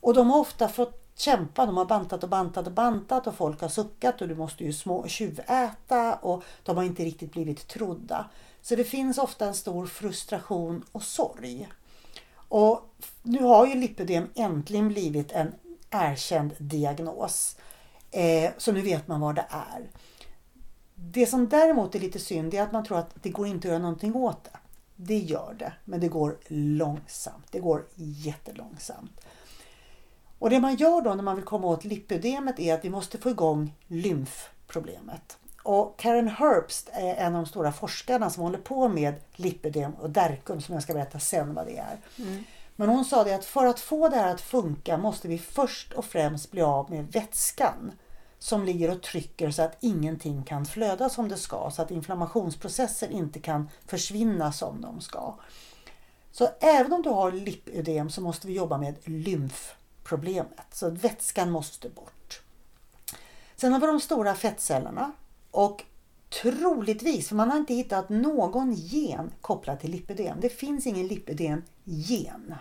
Och 0.00 0.14
de 0.14 0.30
har 0.30 0.40
ofta 0.40 0.68
fått 0.68 1.02
kämpa. 1.14 1.66
De 1.66 1.76
har 1.76 1.84
bantat 1.84 2.22
och 2.22 2.28
bantat 2.28 2.66
och 2.66 2.72
bantat 2.72 3.26
och 3.26 3.34
folk 3.34 3.60
har 3.60 3.68
suckat 3.68 4.20
och 4.22 4.28
du 4.28 4.34
måste 4.34 4.64
ju 4.64 4.72
små 4.72 5.08
tjuväta 5.08 6.14
och 6.14 6.44
de 6.62 6.76
har 6.76 6.84
inte 6.84 7.04
riktigt 7.04 7.32
blivit 7.32 7.68
trodda. 7.68 8.30
Så 8.62 8.76
det 8.76 8.84
finns 8.84 9.18
ofta 9.18 9.46
en 9.46 9.54
stor 9.54 9.86
frustration 9.86 10.84
och 10.92 11.02
sorg. 11.02 11.68
Och 12.34 12.94
nu 13.22 13.42
har 13.42 13.66
ju 13.66 13.74
lipödem 13.74 14.28
äntligen 14.34 14.88
blivit 14.88 15.32
en 15.32 15.54
erkänd 15.90 16.52
diagnos. 16.58 17.56
Eh, 18.10 18.50
så 18.58 18.72
nu 18.72 18.80
vet 18.80 19.08
man 19.08 19.20
vad 19.20 19.34
det 19.34 19.46
är. 19.50 19.90
Det 21.10 21.26
som 21.26 21.48
däremot 21.48 21.94
är 21.94 22.00
lite 22.00 22.18
synd 22.18 22.54
är 22.54 22.62
att 22.62 22.72
man 22.72 22.84
tror 22.84 22.98
att 22.98 23.10
det 23.22 23.30
går 23.30 23.46
inte 23.46 23.68
att 23.68 23.72
göra 23.72 23.82
någonting 23.82 24.14
åt 24.14 24.44
det. 24.44 24.58
Det 24.96 25.18
gör 25.18 25.54
det, 25.58 25.72
men 25.84 26.00
det 26.00 26.08
går 26.08 26.36
långsamt. 26.48 27.46
Det 27.50 27.60
går 27.60 27.84
jättelångsamt. 27.94 29.20
Och 30.38 30.50
det 30.50 30.60
man 30.60 30.76
gör 30.76 31.00
då 31.00 31.14
när 31.14 31.22
man 31.22 31.36
vill 31.36 31.44
komma 31.44 31.66
åt 31.66 31.84
lipödemet 31.84 32.60
är 32.60 32.74
att 32.74 32.84
vi 32.84 32.90
måste 32.90 33.18
få 33.18 33.30
igång 33.30 33.74
lymfproblemet. 33.86 35.38
Och 35.62 35.98
Karen 35.98 36.28
Herbst 36.28 36.90
är 36.92 37.14
en 37.14 37.36
av 37.36 37.42
de 37.42 37.46
stora 37.46 37.72
forskarna 37.72 38.30
som 38.30 38.42
håller 38.42 38.58
på 38.58 38.88
med 38.88 39.14
lipödem 39.36 39.92
och 39.94 40.10
derkum 40.10 40.60
som 40.60 40.74
jag 40.74 40.82
ska 40.82 40.92
berätta 40.92 41.18
sen 41.18 41.54
vad 41.54 41.66
det 41.66 41.76
är. 41.76 41.96
Mm. 42.18 42.44
Men 42.76 42.88
hon 42.88 43.04
sa 43.04 43.24
det 43.24 43.34
att 43.34 43.44
för 43.44 43.66
att 43.66 43.80
få 43.80 44.08
det 44.08 44.16
här 44.16 44.34
att 44.34 44.40
funka 44.40 44.98
måste 44.98 45.28
vi 45.28 45.38
först 45.38 45.92
och 45.92 46.04
främst 46.04 46.50
bli 46.50 46.62
av 46.62 46.90
med 46.90 47.12
vätskan 47.12 47.92
som 48.42 48.64
ligger 48.64 48.90
och 48.90 49.02
trycker 49.02 49.50
så 49.50 49.62
att 49.62 49.76
ingenting 49.80 50.42
kan 50.42 50.66
flöda 50.66 51.08
som 51.08 51.28
det 51.28 51.36
ska. 51.36 51.70
Så 51.70 51.82
att 51.82 51.90
inflammationsprocesser 51.90 53.10
inte 53.10 53.40
kan 53.40 53.68
försvinna 53.86 54.52
som 54.52 54.80
de 54.80 55.00
ska. 55.00 55.34
Så 56.32 56.48
även 56.60 56.92
om 56.92 57.02
du 57.02 57.08
har 57.08 57.32
lipödem 57.32 58.10
så 58.10 58.20
måste 58.20 58.46
vi 58.46 58.52
jobba 58.52 58.78
med 58.78 58.94
lymfproblemet. 59.04 60.66
Så 60.72 60.90
vätskan 60.90 61.50
måste 61.50 61.88
bort. 61.88 62.42
Sen 63.56 63.72
har 63.72 63.80
vi 63.80 63.86
de 63.86 64.00
stora 64.00 64.34
fettcellerna. 64.34 65.12
Och 65.50 65.84
troligtvis, 66.42 67.28
för 67.28 67.36
man 67.36 67.50
har 67.50 67.58
inte 67.58 67.74
hittat 67.74 68.08
någon 68.08 68.72
gen 68.72 69.32
kopplad 69.40 69.80
till 69.80 69.90
lipödem. 69.90 70.38
Det 70.40 70.48
finns 70.48 70.86
ingen 70.86 71.06
lipödem-gen. 71.06 72.54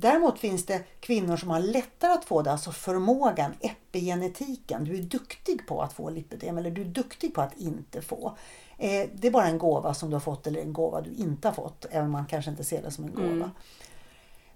Däremot 0.00 0.38
finns 0.38 0.66
det 0.66 0.84
kvinnor 1.00 1.36
som 1.36 1.50
har 1.50 1.60
lättare 1.60 2.12
att 2.12 2.24
få 2.24 2.42
det, 2.42 2.52
alltså 2.52 2.72
förmågan, 2.72 3.54
epigenetiken. 3.60 4.84
Du 4.84 4.96
är 4.96 5.02
duktig 5.02 5.66
på 5.66 5.82
att 5.82 5.92
få 5.92 6.10
lipödem 6.10 6.58
eller 6.58 6.70
du 6.70 6.80
är 6.80 6.86
duktig 6.86 7.34
på 7.34 7.40
att 7.40 7.56
inte 7.56 8.02
få. 8.02 8.36
Eh, 8.78 9.08
det 9.14 9.28
är 9.28 9.30
bara 9.30 9.46
en 9.46 9.58
gåva 9.58 9.94
som 9.94 10.10
du 10.10 10.16
har 10.16 10.20
fått 10.20 10.46
eller 10.46 10.60
en 10.60 10.72
gåva 10.72 11.00
du 11.00 11.14
inte 11.14 11.48
har 11.48 11.52
fått, 11.52 11.86
även 11.90 12.04
om 12.04 12.12
man 12.12 12.26
kanske 12.26 12.50
inte 12.50 12.64
ser 12.64 12.82
det 12.82 12.90
som 12.90 13.04
en 13.04 13.14
gåva. 13.14 13.28
Mm. 13.28 13.50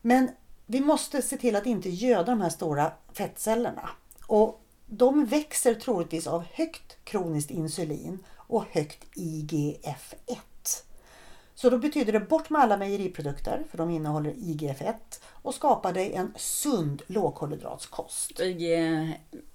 Men 0.01 0.31
vi 0.67 0.81
måste 0.81 1.23
se 1.23 1.37
till 1.37 1.57
att 1.57 1.67
inte 1.67 1.91
göda 1.91 2.25
de 2.25 2.41
här 2.41 2.51
stora 2.51 2.93
fettcellerna. 3.13 3.91
Och 4.27 4.61
de 4.87 5.25
växer 5.25 5.75
troligtvis 5.75 6.27
av 6.27 6.45
högt 6.53 7.05
kroniskt 7.05 7.51
insulin 7.51 8.19
och 8.37 8.65
högt 8.71 9.05
IGF-1. 9.15 10.37
Så 11.55 11.71
då 11.71 11.79
betyder 11.79 12.13
det 12.13 12.21
bort 12.21 12.51
med 12.51 12.63
alla 12.63 12.77
mejeriprodukter, 12.77 13.65
för 13.71 13.79
de 13.79 13.91
innehåller 13.91 14.33
IGF-1 14.33 14.95
och 15.25 15.55
skapa 15.55 15.93
dig 15.93 16.13
en 16.13 16.33
sund 16.37 17.03
lågkolhydratskost. 17.07 18.41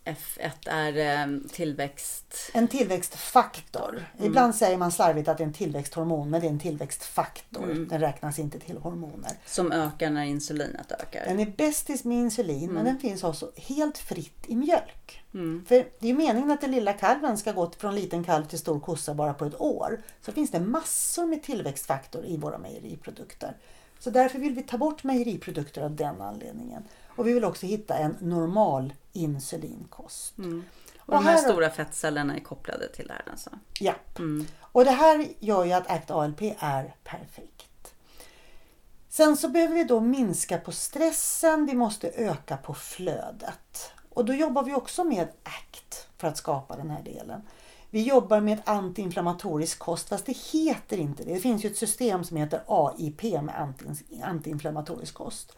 IGF-1 0.07 0.51
är 0.65 1.21
eh, 1.21 1.39
tillväxt... 1.51 2.51
En 2.53 2.67
tillväxtfaktor. 2.67 4.05
Mm. 4.17 4.25
Ibland 4.25 4.55
säger 4.55 4.77
man 4.77 4.91
slarvigt 4.91 5.27
att 5.27 5.37
det 5.37 5.43
är 5.43 5.47
en 5.47 5.53
tillväxthormon, 5.53 6.29
men 6.29 6.41
det 6.41 6.47
är 6.47 6.51
en 6.51 6.59
tillväxtfaktor. 6.59 7.63
Mm. 7.63 7.87
Den 7.87 7.99
räknas 7.99 8.39
inte 8.39 8.59
till 8.59 8.77
hormoner. 8.77 9.31
Som 9.45 9.71
ökar 9.71 10.09
när 10.09 10.23
insulinet 10.23 10.91
ökar. 10.91 11.25
Den 11.25 11.39
är 11.39 11.53
bästis 11.57 12.03
med 12.03 12.17
insulin, 12.17 12.63
mm. 12.63 12.73
men 12.73 12.85
den 12.85 12.99
finns 12.99 13.23
också 13.23 13.51
helt 13.55 13.97
fritt 13.97 14.43
i 14.47 14.55
mjölk. 14.55 15.23
Mm. 15.33 15.65
För 15.67 15.87
det 15.99 16.09
är 16.09 16.13
meningen 16.13 16.51
att 16.51 16.61
den 16.61 16.71
lilla 16.71 16.93
kalven 16.93 17.37
ska 17.37 17.51
gå 17.51 17.71
från 17.77 17.95
liten 17.95 18.23
kalv 18.23 18.45
till 18.45 18.59
stor 18.59 18.79
kossa 18.79 19.13
bara 19.13 19.33
på 19.33 19.45
ett 19.45 19.61
år. 19.61 20.01
Så 20.21 20.31
finns 20.31 20.51
det 20.51 20.59
massor 20.59 21.25
med 21.25 21.43
tillväxtfaktor 21.43 22.25
i 22.25 22.37
våra 22.37 22.57
mejeriprodukter. 22.57 23.57
Så 23.99 24.09
därför 24.09 24.39
vill 24.39 24.53
vi 24.53 24.63
ta 24.63 24.77
bort 24.77 25.03
mejeriprodukter 25.03 25.81
av 25.81 25.95
den 25.95 26.21
anledningen. 26.21 26.83
Och 27.17 27.27
vi 27.27 27.33
vill 27.33 27.45
också 27.45 27.65
hitta 27.65 27.97
en 27.97 28.17
normal 28.19 28.93
insulinkost. 29.13 30.37
Mm. 30.37 30.63
Och, 30.97 31.13
och 31.13 31.13
de 31.13 31.25
här, 31.25 31.31
här 31.31 31.41
stora 31.41 31.69
fettcellerna 31.69 32.35
är 32.35 32.39
kopplade 32.39 32.87
till 32.87 33.07
det 33.07 33.13
här 33.13 33.31
alltså? 33.31 33.49
Ja. 33.79 33.93
Mm. 34.17 34.47
Och 34.59 34.85
det 34.85 34.91
här 34.91 35.27
gör 35.39 35.65
ju 35.65 35.73
att 35.73 35.91
ACT 35.91 36.11
ALP 36.11 36.41
är 36.59 36.95
perfekt. 37.03 37.93
Sen 39.09 39.37
så 39.37 39.49
behöver 39.49 39.75
vi 39.75 39.83
då 39.83 39.99
minska 39.99 40.57
på 40.57 40.71
stressen, 40.71 41.65
vi 41.65 41.73
måste 41.73 42.09
öka 42.09 42.57
på 42.57 42.73
flödet. 42.73 43.91
Och 44.09 44.25
då 44.25 44.33
jobbar 44.33 44.63
vi 44.63 44.73
också 44.73 45.03
med 45.03 45.27
ACT 45.43 46.07
för 46.17 46.27
att 46.27 46.37
skapa 46.37 46.75
den 46.75 46.89
här 46.89 47.03
delen. 47.03 47.41
Vi 47.89 48.03
jobbar 48.03 48.39
med 48.39 48.61
antiinflammatorisk 48.65 49.79
kost, 49.79 50.09
fast 50.09 50.25
det 50.25 50.37
heter 50.37 50.97
inte 50.97 51.23
det. 51.23 51.33
Det 51.33 51.39
finns 51.39 51.65
ju 51.65 51.69
ett 51.69 51.77
system 51.77 52.23
som 52.23 52.37
heter 52.37 52.61
AIP 52.67 53.23
med 53.23 53.73
antiinflammatorisk 54.23 55.13
kost. 55.13 55.57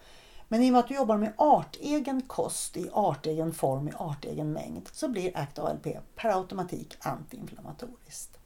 Men 0.52 0.64
i 0.64 0.70
och 0.70 0.74
med 0.74 0.80
att 0.80 0.88
du 0.88 0.96
jobbar 0.96 1.18
med 1.18 1.34
artegen 1.38 2.22
kost 2.22 2.78
i 2.78 2.90
artegen 2.94 3.54
form 3.54 3.88
i 3.88 3.92
artegen 3.98 4.52
mängd 4.52 4.90
så 4.92 5.08
blir 5.08 5.38
ACT 5.38 5.60
ALP 5.60 5.88
per 6.16 6.30
automatik 6.30 6.98
antiinflammatoriskt. 7.00 8.38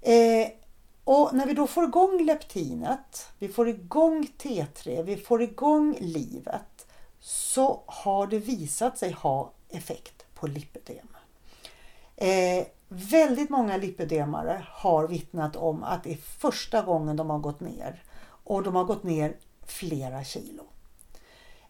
Eh, 0.00 0.48
och 1.04 1.34
när 1.34 1.46
vi 1.46 1.54
då 1.54 1.66
får 1.66 1.84
igång 1.84 2.24
leptinet, 2.24 3.28
vi 3.38 3.48
får 3.48 3.68
igång 3.68 4.28
T3, 4.38 5.02
vi 5.02 5.16
får 5.16 5.42
igång 5.42 5.96
livet 6.00 6.86
så 7.20 7.82
har 7.86 8.26
det 8.26 8.38
visat 8.38 8.98
sig 8.98 9.12
ha 9.12 9.52
effekt 9.68 10.24
på 10.34 10.46
lipödem. 10.46 11.08
Eh, 12.16 12.66
väldigt 12.88 13.50
många 13.50 13.76
lipödemare 13.76 14.66
har 14.68 15.08
vittnat 15.08 15.56
om 15.56 15.82
att 15.82 16.04
det 16.04 16.12
är 16.12 16.16
första 16.16 16.82
gången 16.82 17.16
de 17.16 17.30
har 17.30 17.38
gått 17.38 17.60
ner. 17.60 18.02
Och 18.44 18.62
de 18.62 18.74
har 18.74 18.84
gått 18.84 19.02
ner 19.02 19.36
flera 19.66 20.24
kilo. 20.24 20.62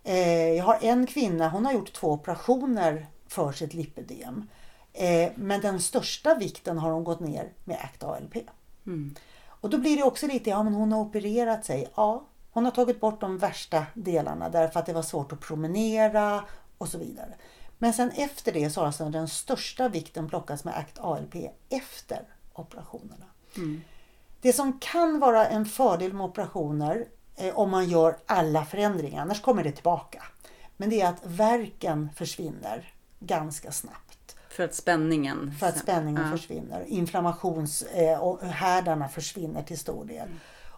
Eh, 0.04 0.48
jag 0.48 0.64
har 0.64 0.78
en 0.80 1.06
kvinna, 1.06 1.48
hon 1.48 1.66
har 1.66 1.72
gjort 1.72 1.92
två 1.92 2.12
operationer 2.12 3.06
för 3.26 3.52
sitt 3.52 3.74
lipödem. 3.74 4.48
Eh, 4.92 5.32
men 5.34 5.60
den 5.60 5.80
största 5.80 6.34
vikten 6.34 6.78
har 6.78 6.90
hon 6.90 7.04
gått 7.04 7.20
ner 7.20 7.52
med 7.64 7.76
ACT 7.80 8.02
ALP. 8.02 8.36
Mm. 8.86 9.14
Och 9.44 9.70
då 9.70 9.78
blir 9.78 9.96
det 9.96 10.02
också 10.02 10.26
lite, 10.26 10.50
ja 10.50 10.62
men 10.62 10.74
hon 10.74 10.92
har 10.92 11.00
opererat 11.00 11.64
sig. 11.64 11.88
Ja, 11.94 12.24
hon 12.50 12.64
har 12.64 12.72
tagit 12.72 13.00
bort 13.00 13.20
de 13.20 13.38
värsta 13.38 13.86
delarna 13.94 14.48
därför 14.48 14.80
att 14.80 14.86
det 14.86 14.92
var 14.92 15.02
svårt 15.02 15.32
att 15.32 15.40
promenera 15.40 16.44
och 16.78 16.88
så 16.88 16.98
vidare. 16.98 17.34
Men 17.78 17.92
sen 17.92 18.10
efter 18.10 18.52
det 18.52 18.70
så 18.70 18.80
har 18.80 18.86
alltså 18.86 19.08
den 19.08 19.28
största 19.28 19.88
vikten 19.88 20.28
plockats 20.28 20.64
med 20.64 20.74
ACT 20.76 20.98
ALP 20.98 21.34
efter 21.68 22.22
operationerna. 22.52 23.26
Det 24.40 24.52
som 24.52 24.78
kan 24.78 25.18
vara 25.18 25.46
en 25.46 25.66
fördel 25.66 26.12
med 26.12 26.24
operationer 26.24 27.06
om 27.54 27.70
man 27.70 27.88
gör 27.88 28.16
alla 28.26 28.64
förändringar, 28.64 29.22
annars 29.22 29.40
kommer 29.40 29.64
det 29.64 29.72
tillbaka. 29.72 30.22
Men 30.76 30.90
det 30.90 31.00
är 31.00 31.08
att 31.08 31.20
verken 31.24 32.08
försvinner 32.16 32.92
ganska 33.20 33.72
snabbt. 33.72 34.36
För 34.48 34.64
att 34.64 34.74
spänningen... 34.74 35.54
För 35.60 35.66
att 35.66 35.78
spänningen 35.78 36.22
Ja. 36.24 36.30
försvinner. 36.36 36.84
Inflammationshärdarna 36.88 39.08
försvinner 39.08 39.62
till 39.62 39.78
stor 39.78 40.04
del. 40.04 40.28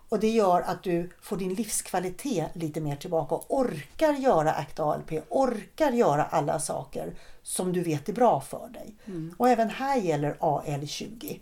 Och 0.08 0.20
det 0.20 0.30
gör 0.30 0.60
att 0.62 0.82
du 0.82 1.10
får 1.22 1.36
din 1.36 1.54
livskvalitet 1.54 2.46
lite 2.54 2.80
mer 2.80 2.96
tillbaka 2.96 3.34
och 3.34 3.44
orkar 3.58 4.12
göra 4.12 4.52
ACT 4.52 4.80
ALP, 4.80 5.12
orkar 5.28 5.90
göra 5.92 6.24
alla 6.24 6.60
saker 6.60 7.14
som 7.42 7.72
du 7.72 7.82
vet 7.82 8.08
är 8.08 8.12
bra 8.12 8.40
för 8.40 8.68
dig. 8.68 8.94
Och 9.36 9.48
även 9.48 9.70
här 9.70 9.96
gäller 9.96 10.36
AL20. 10.40 11.40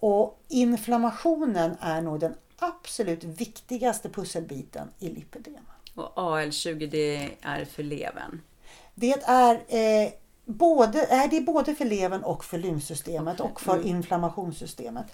Och 0.00 0.40
inflammationen 0.48 1.76
är 1.80 2.00
nog 2.02 2.20
den 2.20 2.34
absolut 2.60 3.24
viktigaste 3.24 4.08
pusselbiten 4.08 4.88
i 4.98 5.08
lipödem. 5.08 5.64
Och 5.94 6.12
AL20 6.16 6.86
det 6.90 7.30
är 7.40 7.64
för 7.64 7.82
levern. 7.82 8.40
Det 8.94 9.22
är, 9.22 9.54
eh, 9.54 10.12
både, 10.44 11.04
är 11.04 11.28
det 11.28 11.36
är 11.36 11.40
både 11.40 11.74
för 11.74 11.84
levern 11.84 12.22
och 12.22 12.44
för 12.44 12.58
lymfsystemet 12.58 13.40
och 13.40 13.60
för 13.60 13.86
inflammationssystemet. 13.86 15.06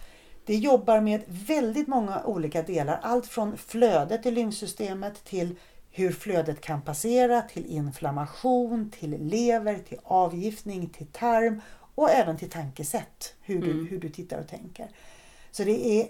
Det 0.44 0.56
jobbar 0.56 1.00
med 1.00 1.22
väldigt 1.26 1.88
många 1.88 2.24
olika 2.24 2.62
delar. 2.62 3.00
Allt 3.02 3.26
från 3.26 3.56
flödet 3.56 4.26
i 4.26 4.30
lymfsystemet 4.30 5.24
till 5.24 5.56
hur 5.90 6.12
flödet 6.12 6.60
kan 6.60 6.82
passera, 6.82 7.42
till 7.42 7.66
inflammation, 7.66 8.90
till 8.90 9.10
lever, 9.10 9.78
till 9.78 9.98
avgiftning, 10.04 10.88
till 10.88 11.06
tarm 11.06 11.60
och 11.94 12.10
även 12.10 12.36
till 12.36 12.50
tankesätt. 12.50 13.34
Hur 13.40 13.62
du, 13.62 13.86
hur 13.86 14.00
du 14.00 14.08
tittar 14.08 14.38
och 14.38 14.48
tänker. 14.48 14.88
Så 15.56 15.64
det 15.64 16.00
är 16.00 16.08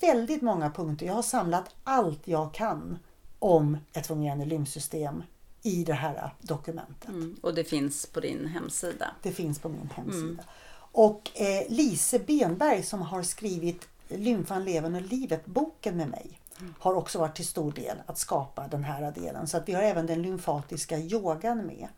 väldigt 0.00 0.42
många 0.42 0.70
punkter. 0.70 1.06
Jag 1.06 1.14
har 1.14 1.22
samlat 1.22 1.64
allt 1.84 2.28
jag 2.28 2.54
kan 2.54 2.98
om 3.38 3.78
ett 3.92 4.06
fungerande 4.06 4.44
lymfsystem 4.44 5.22
i 5.62 5.84
det 5.84 5.94
här 5.94 6.34
dokumentet. 6.40 7.08
Mm. 7.08 7.36
Och 7.42 7.54
det 7.54 7.64
finns 7.64 8.06
på 8.06 8.20
din 8.20 8.46
hemsida. 8.46 9.10
Det 9.22 9.32
finns 9.32 9.58
på 9.58 9.68
min 9.68 9.90
hemsida. 9.94 10.44
Och 10.76 11.30
eh, 11.34 11.68
Lise 11.68 12.18
Benberg 12.18 12.82
som 12.82 13.02
har 13.02 13.22
skrivit 13.22 13.88
Lymfan, 14.08 14.64
levern 14.64 14.94
och 14.94 15.02
livet-boken 15.02 15.96
med 15.96 16.08
mig 16.08 16.40
har 16.78 16.94
också 16.94 17.18
varit 17.18 17.36
till 17.36 17.46
stor 17.46 17.72
del 17.72 17.96
att 18.06 18.18
skapa 18.18 18.68
den 18.68 18.84
här 18.84 19.12
delen. 19.12 19.46
Så 19.46 19.56
att 19.56 19.68
vi 19.68 19.72
har 19.72 19.82
även 19.82 20.06
den 20.06 20.22
lymfatiska 20.22 20.98
yogan 20.98 21.66
med. 21.66 21.88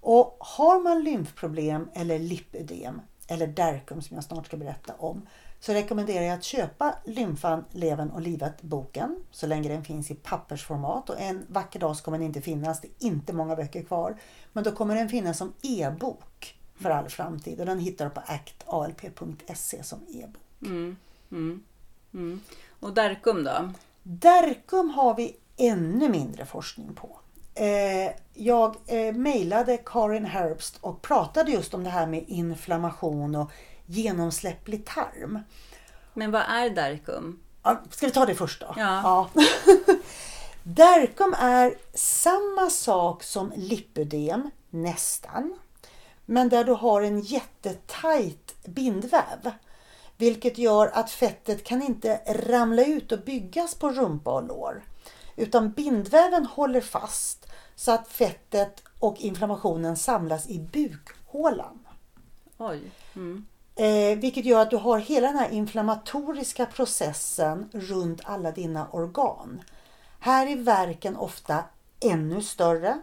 Och 0.00 0.36
har 0.40 0.80
man 0.80 1.04
lymfproblem 1.04 1.88
eller 1.94 2.18
lipödem 2.18 3.00
eller 3.28 3.46
derkum 3.46 4.02
som 4.02 4.14
jag 4.14 4.24
snart 4.24 4.46
ska 4.46 4.56
berätta 4.56 4.94
om 4.98 5.26
så 5.60 5.72
rekommenderar 5.72 6.24
jag 6.24 6.34
att 6.34 6.44
köpa 6.44 6.94
Lymfan, 7.04 7.64
levern 7.72 8.10
och 8.10 8.20
livet-boken 8.20 9.16
så 9.30 9.46
länge 9.46 9.68
den 9.68 9.84
finns 9.84 10.10
i 10.10 10.14
pappersformat 10.14 11.10
och 11.10 11.20
en 11.20 11.46
vacker 11.48 11.80
dag 11.80 11.96
så 11.96 12.04
kommer 12.04 12.18
den 12.18 12.26
inte 12.26 12.40
finnas. 12.40 12.80
Det 12.80 12.88
är 12.88 13.06
inte 13.06 13.32
många 13.32 13.56
böcker 13.56 13.82
kvar. 13.82 14.16
Men 14.52 14.64
då 14.64 14.72
kommer 14.72 14.94
den 14.94 15.08
finnas 15.08 15.38
som 15.38 15.52
e-bok 15.62 16.56
för 16.80 16.90
all 16.90 17.08
framtid 17.08 17.60
och 17.60 17.66
den 17.66 17.78
hittar 17.78 18.04
du 18.04 18.10
på 18.10 18.20
actalp.se 18.20 19.82
som 19.82 19.98
e-bok. 20.08 20.70
Mm. 20.70 20.96
Mm. 21.30 21.62
Mm. 22.14 22.40
Och 22.80 22.94
Derkum 22.94 23.44
då? 23.44 23.72
Derkum 24.02 24.90
har 24.90 25.14
vi 25.14 25.36
ännu 25.56 26.08
mindre 26.08 26.46
forskning 26.46 26.94
på. 26.94 27.18
Eh, 27.54 28.12
jag 28.34 28.76
eh, 28.86 29.14
mejlade 29.14 29.76
Karin 29.76 30.24
Herbst 30.24 30.78
och 30.80 31.02
pratade 31.02 31.50
just 31.50 31.74
om 31.74 31.84
det 31.84 31.90
här 31.90 32.06
med 32.06 32.24
inflammation 32.26 33.34
och 33.34 33.50
genomsläpplig 33.86 34.86
tarm. 34.86 35.40
Men 36.14 36.30
vad 36.30 36.42
är 36.42 36.70
Derkum? 36.70 37.40
Ja, 37.62 37.82
ska 37.90 38.06
vi 38.06 38.12
ta 38.12 38.26
det 38.26 38.34
först 38.34 38.60
då? 38.60 38.74
Ja. 38.76 39.30
Derkum 40.62 41.34
är 41.38 41.74
samma 41.94 42.70
sak 42.70 43.22
som 43.22 43.52
lipödem, 43.56 44.50
nästan. 44.70 45.58
Men 46.26 46.48
där 46.48 46.64
du 46.64 46.72
har 46.72 47.02
en 47.02 47.20
jättetajt 47.20 48.64
bindväv. 48.64 49.52
Vilket 50.16 50.58
gör 50.58 50.90
att 50.94 51.10
fettet 51.10 51.64
kan 51.64 51.82
inte 51.82 52.20
ramla 52.26 52.84
ut 52.84 53.12
och 53.12 53.20
byggas 53.20 53.74
på 53.74 53.90
rumpa 53.90 54.30
och 54.30 54.46
lår. 54.46 54.84
Utan 55.36 55.70
bindväven 55.70 56.46
håller 56.46 56.80
fast 56.80 57.46
så 57.74 57.92
att 57.92 58.08
fettet 58.08 58.82
och 58.98 59.16
inflammationen 59.18 59.96
samlas 59.96 60.48
i 60.48 60.58
bukhålan. 60.58 61.86
Oj. 62.58 62.90
Mm. 63.14 63.46
Eh, 63.76 64.18
vilket 64.18 64.44
gör 64.44 64.62
att 64.62 64.70
du 64.70 64.76
har 64.76 64.98
hela 64.98 65.26
den 65.26 65.36
här 65.36 65.50
inflammatoriska 65.50 66.66
processen 66.66 67.70
runt 67.72 68.20
alla 68.24 68.50
dina 68.50 68.88
organ. 68.90 69.62
Här 70.20 70.46
är 70.46 70.56
verken 70.56 71.16
ofta 71.16 71.64
ännu 72.00 72.42
större. 72.42 73.00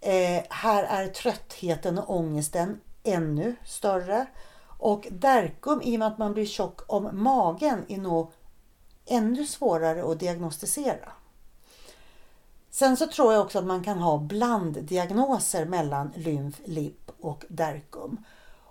Eh, 0.00 0.42
här 0.50 0.84
är 0.84 1.08
tröttheten 1.08 1.98
och 1.98 2.16
ångesten 2.16 2.80
ännu 3.02 3.56
större. 3.64 4.26
Och 4.78 5.06
derkum, 5.10 5.82
i 5.82 5.96
och 5.96 5.98
med 5.98 6.08
att 6.08 6.18
man 6.18 6.34
blir 6.34 6.46
tjock 6.46 6.80
om 6.86 7.10
magen, 7.12 7.84
är 7.88 7.98
nog 7.98 8.30
ännu 9.06 9.46
svårare 9.46 10.12
att 10.12 10.20
diagnostisera. 10.20 11.12
Sen 12.70 12.96
så 12.96 13.06
tror 13.06 13.32
jag 13.32 13.42
också 13.42 13.58
att 13.58 13.64
man 13.64 13.84
kan 13.84 13.98
ha 13.98 14.18
blanddiagnoser 14.18 15.64
mellan 15.64 16.12
lymf, 16.16 16.60
lipp 16.64 17.10
och 17.20 17.44
derkum. 17.48 18.24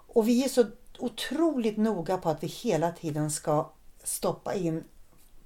Och 0.07 0.27
vi 0.27 0.43
är 0.43 0.49
så 0.49 0.65
otroligt 0.99 1.77
noga 1.77 2.17
på 2.17 2.29
att 2.29 2.43
vi 2.43 2.47
hela 2.47 2.91
tiden 2.91 3.31
ska 3.31 3.71
stoppa 4.03 4.53
in 4.53 4.83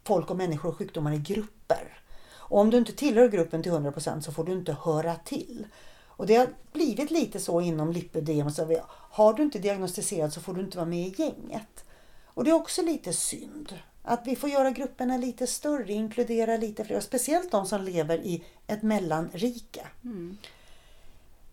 folk 0.04 0.30
och 0.30 0.38
människor 0.38 0.70
och 0.70 0.78
sjukdomar 0.78 1.14
i 1.14 1.18
grupper. 1.18 2.00
Och 2.30 2.60
om 2.60 2.70
du 2.70 2.78
inte 2.78 2.94
tillhör 2.94 3.30
gruppen 3.30 3.64
till 3.64 3.72
100% 3.72 4.22
så 4.22 4.32
får 4.32 4.44
du 4.44 4.52
inte 4.52 4.78
höra 4.84 5.16
till. 5.16 5.68
Och 6.08 6.28
det 6.28 6.36
har 6.36 6.48
blivit 6.72 7.12
lite 7.12 7.40
så 7.40 7.62
inom 7.62 7.92
lipödem. 7.92 8.50
Har 8.90 9.34
du 9.34 9.44
inte 9.44 9.60
diagnostiserat 9.60 10.34
så 10.34 10.42
får 10.42 10.54
du 10.54 10.62
inte 10.62 10.78
vara 10.78 10.88
med 10.88 11.08
i 11.08 11.16
gänget. 11.18 11.86
Och 12.26 12.44
det 12.44 12.50
är 12.50 12.54
också 12.54 12.82
lite 12.82 13.14
synd. 13.14 13.80
Att 14.04 14.22
vi 14.26 14.36
får 14.36 14.50
göra 14.50 14.72
grupperna 14.72 15.18
lite 15.18 15.48
större, 15.48 15.94
inkludera 15.94 16.58
lite 16.58 16.84
fler. 16.84 17.00
Speciellt 17.00 17.52
de 17.52 17.66
som 17.66 17.82
lever 17.82 18.18
i 18.18 18.44
ett 18.68 18.84
mellanrike. 18.84 19.88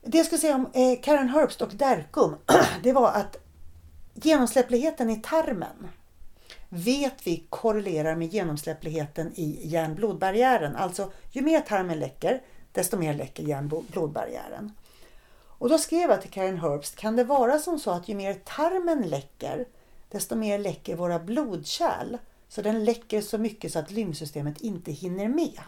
Det 0.03 0.19
jag 0.19 0.27
skulle 0.27 0.41
säga 0.41 0.55
om 0.55 0.67
eh, 0.73 1.01
Karen 1.03 1.29
Herbst 1.29 1.63
och 1.63 1.75
Derkum, 1.75 2.37
det 2.83 2.93
var 2.93 3.13
att 3.13 3.37
genomsläppligheten 4.25 5.11
i 5.11 5.17
tarmen 5.17 5.89
vet 6.69 7.27
vi 7.27 7.47
korrelerar 7.51 8.17
med 8.17 8.29
genomsläppligheten 8.29 9.33
i 9.35 9.69
hjärnblodbarriären. 9.69 10.77
Alltså 10.77 11.13
ju 11.31 11.43
mer 11.43 11.61
tarmen 11.61 11.99
läcker, 11.99 12.43
desto 12.73 12.97
mer 12.97 13.15
läcker 13.15 13.43
hjärnblodbarriären. 13.43 14.73
Och 15.59 15.69
då 15.69 15.79
skrev 15.79 16.11
jag 16.11 16.23
till 16.23 16.31
Karen 16.31 16.59
Herbst, 16.59 16.97
kan 16.97 17.17
det 17.17 17.25
vara 17.25 17.59
som 17.59 17.79
så 17.79 17.91
att 17.91 18.09
ju 18.09 18.15
mer 18.15 18.35
tarmen 18.35 19.03
läcker, 19.03 19.65
desto 20.09 20.37
mer 20.37 20.59
läcker 20.59 20.97
våra 20.97 21.19
blodkärl. 21.19 22.19
Så 22.49 22.63
den 22.63 22.85
läcker 22.85 23.21
så 23.21 23.39
mycket 23.39 23.73
så 23.73 23.79
att 23.79 23.91
lymfsystemet 23.91 24.61
inte 24.61 24.93
hinner 24.93 25.29
med. 25.29 25.61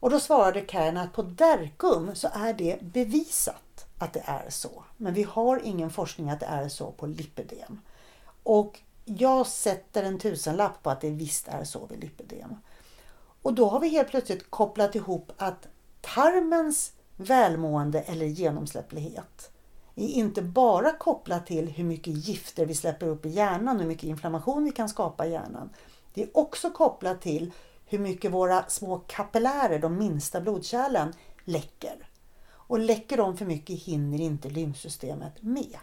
Och 0.00 0.10
då 0.10 0.20
svarade 0.20 0.60
Karen 0.60 0.96
att 0.96 1.12
på 1.12 1.22
Derkum 1.22 2.14
så 2.14 2.28
är 2.32 2.52
det 2.52 2.82
bevisat 2.82 3.87
att 3.98 4.12
det 4.12 4.22
är 4.24 4.50
så. 4.50 4.84
Men 4.96 5.14
vi 5.14 5.22
har 5.22 5.60
ingen 5.64 5.90
forskning 5.90 6.30
att 6.30 6.40
det 6.40 6.46
är 6.46 6.68
så 6.68 6.92
på 6.92 7.06
lipödem. 7.06 7.80
Och 8.42 8.80
jag 9.04 9.46
sätter 9.46 10.02
en 10.02 10.18
tusenlapp 10.18 10.82
på 10.82 10.90
att 10.90 11.00
det 11.00 11.10
visst 11.10 11.48
är 11.48 11.64
så 11.64 11.86
vid 11.86 12.00
lipödem. 12.00 12.56
Och 13.42 13.54
då 13.54 13.68
har 13.68 13.80
vi 13.80 13.88
helt 13.88 14.08
plötsligt 14.08 14.50
kopplat 14.50 14.94
ihop 14.94 15.32
att 15.36 15.68
tarmens 16.00 16.92
välmående 17.16 18.00
eller 18.00 18.26
genomsläpplighet 18.26 19.50
är 19.94 20.08
inte 20.08 20.42
bara 20.42 20.92
kopplat 20.92 21.46
till 21.46 21.68
hur 21.68 21.84
mycket 21.84 22.14
gifter 22.14 22.66
vi 22.66 22.74
släpper 22.74 23.06
upp 23.06 23.26
i 23.26 23.28
hjärnan 23.28 23.76
och 23.76 23.82
hur 23.82 23.88
mycket 23.88 24.04
inflammation 24.04 24.64
vi 24.64 24.72
kan 24.72 24.88
skapa 24.88 25.26
i 25.26 25.30
hjärnan. 25.30 25.70
Det 26.14 26.22
är 26.22 26.36
också 26.36 26.70
kopplat 26.70 27.20
till 27.20 27.52
hur 27.86 27.98
mycket 27.98 28.32
våra 28.32 28.64
små 28.68 28.98
kapillärer, 29.06 29.78
de 29.78 29.98
minsta 29.98 30.40
blodkärlen, 30.40 31.12
läcker. 31.44 32.07
Och 32.68 32.78
läcker 32.78 33.16
de 33.16 33.36
för 33.36 33.44
mycket 33.44 33.82
hinner 33.82 34.20
inte 34.20 34.48
lymfsystemet 34.48 35.42
med. 35.42 35.76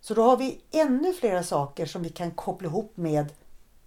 Så 0.00 0.14
då 0.14 0.22
har 0.22 0.36
vi 0.36 0.60
ännu 0.70 1.12
flera 1.12 1.42
saker 1.42 1.86
som 1.86 2.02
vi 2.02 2.08
kan 2.08 2.30
koppla 2.30 2.68
ihop 2.68 2.96
med 2.96 3.32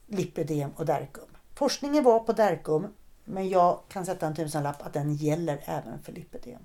lipödem 0.08 0.72
och 0.76 0.86
derkum. 0.86 1.28
Forskningen 1.56 2.04
var 2.04 2.20
på 2.20 2.34
derkum, 2.34 2.88
men 3.26 3.50
jag 3.50 3.80
kan 3.88 4.06
sätta 4.06 4.28
en 4.28 4.36
tusenlapp 4.36 4.86
att 4.86 4.94
den 4.94 5.14
gäller 5.14 5.62
även 5.66 6.04
för 6.04 6.12
lipödem. 6.12 6.62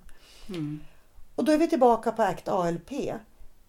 Och 1.35 1.43
då 1.43 1.51
är 1.51 1.57
vi 1.57 1.67
tillbaka 1.67 2.11
på 2.11 2.21
ACT 2.21 2.47
ALP. 2.47 2.91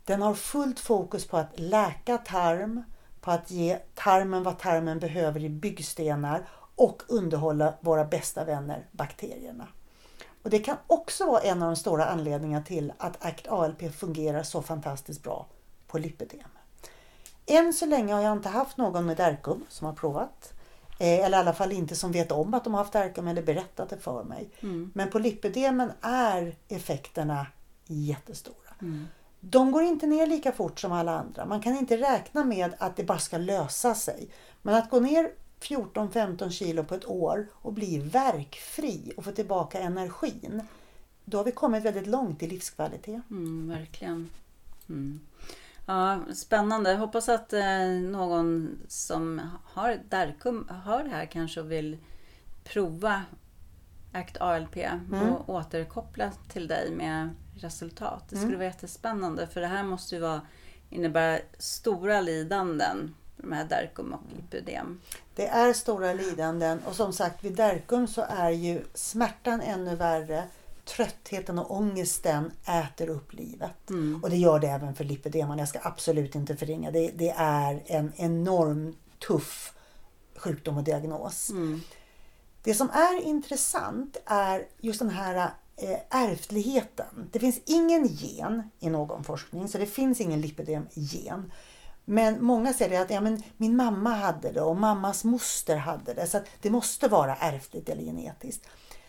Den 0.04 0.22
har 0.22 0.34
fullt 0.34 0.80
fokus 0.80 1.26
på 1.26 1.36
att 1.36 1.60
läka 1.60 2.18
tarm, 2.18 2.82
på 3.20 3.30
att 3.30 3.50
ge 3.50 3.78
tarmen 3.94 4.42
vad 4.42 4.58
tarmen 4.58 4.98
behöver 4.98 5.44
i 5.44 5.48
byggstenar 5.48 6.48
och 6.74 7.02
underhålla 7.08 7.74
våra 7.80 8.04
bästa 8.04 8.44
vänner 8.44 8.86
bakterierna. 8.92 9.68
Och 10.44 10.50
Det 10.50 10.58
kan 10.58 10.76
också 10.86 11.26
vara 11.26 11.40
en 11.40 11.62
av 11.62 11.68
de 11.68 11.76
stora 11.76 12.04
anledningarna 12.04 12.64
till 12.64 12.92
att 12.98 13.24
ACT 13.24 13.48
ALP 13.48 13.94
fungerar 13.94 14.42
så 14.42 14.62
fantastiskt 14.62 15.22
bra 15.22 15.46
på 15.86 15.98
lipödem. 15.98 16.48
Än 17.46 17.72
så 17.72 17.86
länge 17.86 18.14
har 18.14 18.20
jag 18.20 18.32
inte 18.32 18.48
haft 18.48 18.76
någon 18.76 19.06
med 19.06 19.16
Derkum 19.16 19.64
som 19.68 19.86
har 19.86 19.94
provat. 19.94 20.52
Eh, 20.98 21.24
eller 21.24 21.38
i 21.38 21.40
alla 21.40 21.52
fall 21.52 21.72
inte 21.72 21.96
som 21.96 22.12
vet 22.12 22.32
om 22.32 22.54
att 22.54 22.64
de 22.64 22.74
har 22.74 22.80
haft 22.80 22.92
Derkum 22.92 23.28
eller 23.28 23.42
berättat 23.42 23.88
det 23.88 23.98
för 23.98 24.24
mig. 24.24 24.50
Mm. 24.60 24.92
Men 24.94 25.10
på 25.10 25.18
lipödemen 25.18 25.92
är 26.00 26.56
effekterna 26.68 27.46
jättestora. 27.86 28.74
Mm. 28.80 29.06
De 29.40 29.72
går 29.72 29.82
inte 29.82 30.06
ner 30.06 30.26
lika 30.26 30.52
fort 30.52 30.80
som 30.80 30.92
alla 30.92 31.18
andra. 31.18 31.46
Man 31.46 31.60
kan 31.60 31.76
inte 31.76 31.96
räkna 31.96 32.44
med 32.44 32.74
att 32.78 32.96
det 32.96 33.04
bara 33.04 33.18
ska 33.18 33.38
lösa 33.38 33.94
sig. 33.94 34.28
Men 34.62 34.74
att 34.74 34.90
gå 34.90 35.00
ner 35.00 35.30
14-15 35.64 36.50
kilo 36.50 36.84
på 36.84 36.94
ett 36.94 37.06
år 37.06 37.46
och 37.52 37.72
bli 37.72 37.98
verkfri 37.98 39.12
och 39.16 39.24
få 39.24 39.32
tillbaka 39.32 39.80
energin. 39.80 40.62
Då 41.24 41.38
har 41.38 41.44
vi 41.44 41.52
kommit 41.52 41.84
väldigt 41.84 42.06
långt 42.06 42.42
i 42.42 42.46
livskvalitet. 42.46 43.22
Mm, 43.30 43.68
verkligen. 43.68 44.30
Mm. 44.88 45.20
Ja, 45.86 46.20
spännande. 46.34 46.90
Jag 46.90 46.98
hoppas 46.98 47.28
att 47.28 47.52
eh, 47.52 47.88
någon 48.10 48.78
som 48.88 49.40
har 49.64 50.00
Darkum 50.08 50.68
hör 50.84 51.04
det 51.04 51.10
här 51.10 51.26
kanske 51.26 51.60
och 51.60 51.72
vill 51.72 51.98
prova 52.64 53.22
ACT 54.12 54.36
ALP 54.40 54.76
och 55.12 55.48
återkoppla 55.54 56.32
till 56.48 56.68
dig 56.68 56.90
med 56.90 57.30
resultat. 57.54 58.24
Det 58.28 58.36
skulle 58.36 58.56
vara 58.56 58.66
jättespännande 58.66 59.46
för 59.46 59.60
det 59.60 59.66
här 59.66 59.82
måste 59.82 60.14
ju 60.14 60.20
vara, 60.20 60.40
innebära 60.90 61.38
stora 61.58 62.20
lidanden 62.20 63.14
de 63.44 63.52
här 63.52 63.64
Darkum 63.64 64.12
och 64.12 64.20
lipödem. 64.36 65.00
Det 65.34 65.46
är 65.46 65.72
stora 65.72 66.12
lidanden 66.12 66.80
och 66.86 66.94
som 66.96 67.12
sagt 67.12 67.44
vid 67.44 67.56
Derkum 67.56 68.06
så 68.06 68.24
är 68.28 68.50
ju 68.50 68.82
smärtan 68.94 69.60
ännu 69.60 69.96
värre. 69.96 70.44
Tröttheten 70.84 71.58
och 71.58 71.76
ångesten 71.76 72.52
äter 72.66 73.08
upp 73.08 73.32
livet. 73.32 73.90
Och 74.22 74.30
det 74.30 74.36
gör 74.36 74.58
det 74.58 74.68
även 74.68 74.94
för 74.94 75.04
lipödeman. 75.04 75.58
Jag 75.58 75.68
ska 75.68 75.78
absolut 75.82 76.34
inte 76.34 76.56
förringa. 76.56 76.90
Det, 76.90 77.10
det 77.14 77.34
är 77.36 77.82
en 77.86 78.12
enorm 78.16 78.96
tuff 79.28 79.74
sjukdom 80.36 80.76
och 80.76 80.84
diagnos. 80.84 81.50
Det 82.62 82.74
som 82.74 82.90
är 82.90 83.22
intressant 83.22 84.16
är 84.26 84.66
just 84.80 84.98
den 84.98 85.10
här 85.10 85.50
eh, 85.76 85.98
ärftligheten. 86.10 87.28
Det 87.32 87.38
finns 87.38 87.60
ingen 87.66 88.06
gen 88.06 88.70
i 88.80 88.90
någon 88.90 89.24
forskning, 89.24 89.68
så 89.68 89.78
det 89.78 89.86
finns 89.86 90.20
ingen 90.20 90.40
lipödem-gen. 90.40 91.52
Men 92.04 92.44
många 92.44 92.72
säger 92.72 93.02
att 93.02 93.10
ja, 93.10 93.20
men 93.20 93.42
min 93.56 93.76
mamma 93.76 94.10
hade 94.10 94.52
det 94.52 94.60
och 94.60 94.76
mammas 94.76 95.24
moster 95.24 95.76
hade 95.76 96.14
det, 96.14 96.26
så 96.26 96.36
att 96.36 96.46
det 96.60 96.70
måste 96.70 97.08
vara 97.08 97.36
ärftligt 97.36 97.88
eller 97.88 98.02
genetiskt. 98.02 98.66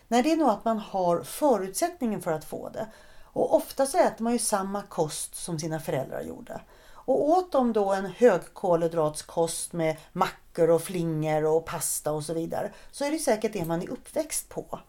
Nej, 0.08 0.22
det 0.22 0.32
är 0.32 0.36
nog 0.36 0.48
att 0.48 0.64
man 0.64 0.78
har 0.78 1.22
förutsättningen 1.22 2.22
för 2.22 2.32
att 2.32 2.44
få 2.44 2.68
det. 2.68 2.86
Och 3.22 3.54
ofta 3.54 3.86
så 3.86 3.98
äter 3.98 4.22
man 4.24 4.32
ju 4.32 4.38
samma 4.38 4.82
kost 4.82 5.34
som 5.34 5.58
sina 5.58 5.80
föräldrar 5.80 6.20
gjorde. 6.22 6.60
Och 6.88 7.28
åt 7.28 7.52
de 7.52 7.72
då 7.72 7.92
en 7.92 8.06
högkolhydratskost 8.06 9.72
med 9.72 9.96
mackor 10.12 10.70
och 10.70 10.82
flingor 10.82 11.44
och 11.44 11.64
pasta 11.64 12.12
och 12.12 12.24
så 12.24 12.34
vidare 12.34 12.72
så 12.90 13.04
är 13.04 13.10
det 13.10 13.18
säkert 13.18 13.52
det 13.52 13.64
man 13.64 13.82
är 13.82 13.90
uppväxt 13.90 14.48
på. 14.48 14.80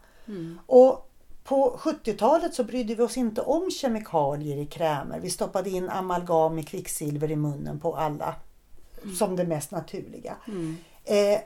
Och 0.66 1.07
på 1.48 1.78
70-talet 1.82 2.54
så 2.54 2.64
brydde 2.64 2.94
vi 2.94 3.02
oss 3.02 3.16
inte 3.16 3.40
om 3.40 3.70
kemikalier 3.70 4.56
i 4.56 4.66
krämer. 4.66 5.20
Vi 5.20 5.30
stoppade 5.30 5.70
in 5.70 5.88
amalgam 5.88 6.54
med 6.54 6.68
kvicksilver 6.68 7.30
i 7.30 7.36
munnen 7.36 7.80
på 7.80 7.96
alla 7.96 8.34
som 9.18 9.36
det 9.36 9.44
mest 9.44 9.70
naturliga. 9.70 10.36
Eh, 11.04 11.40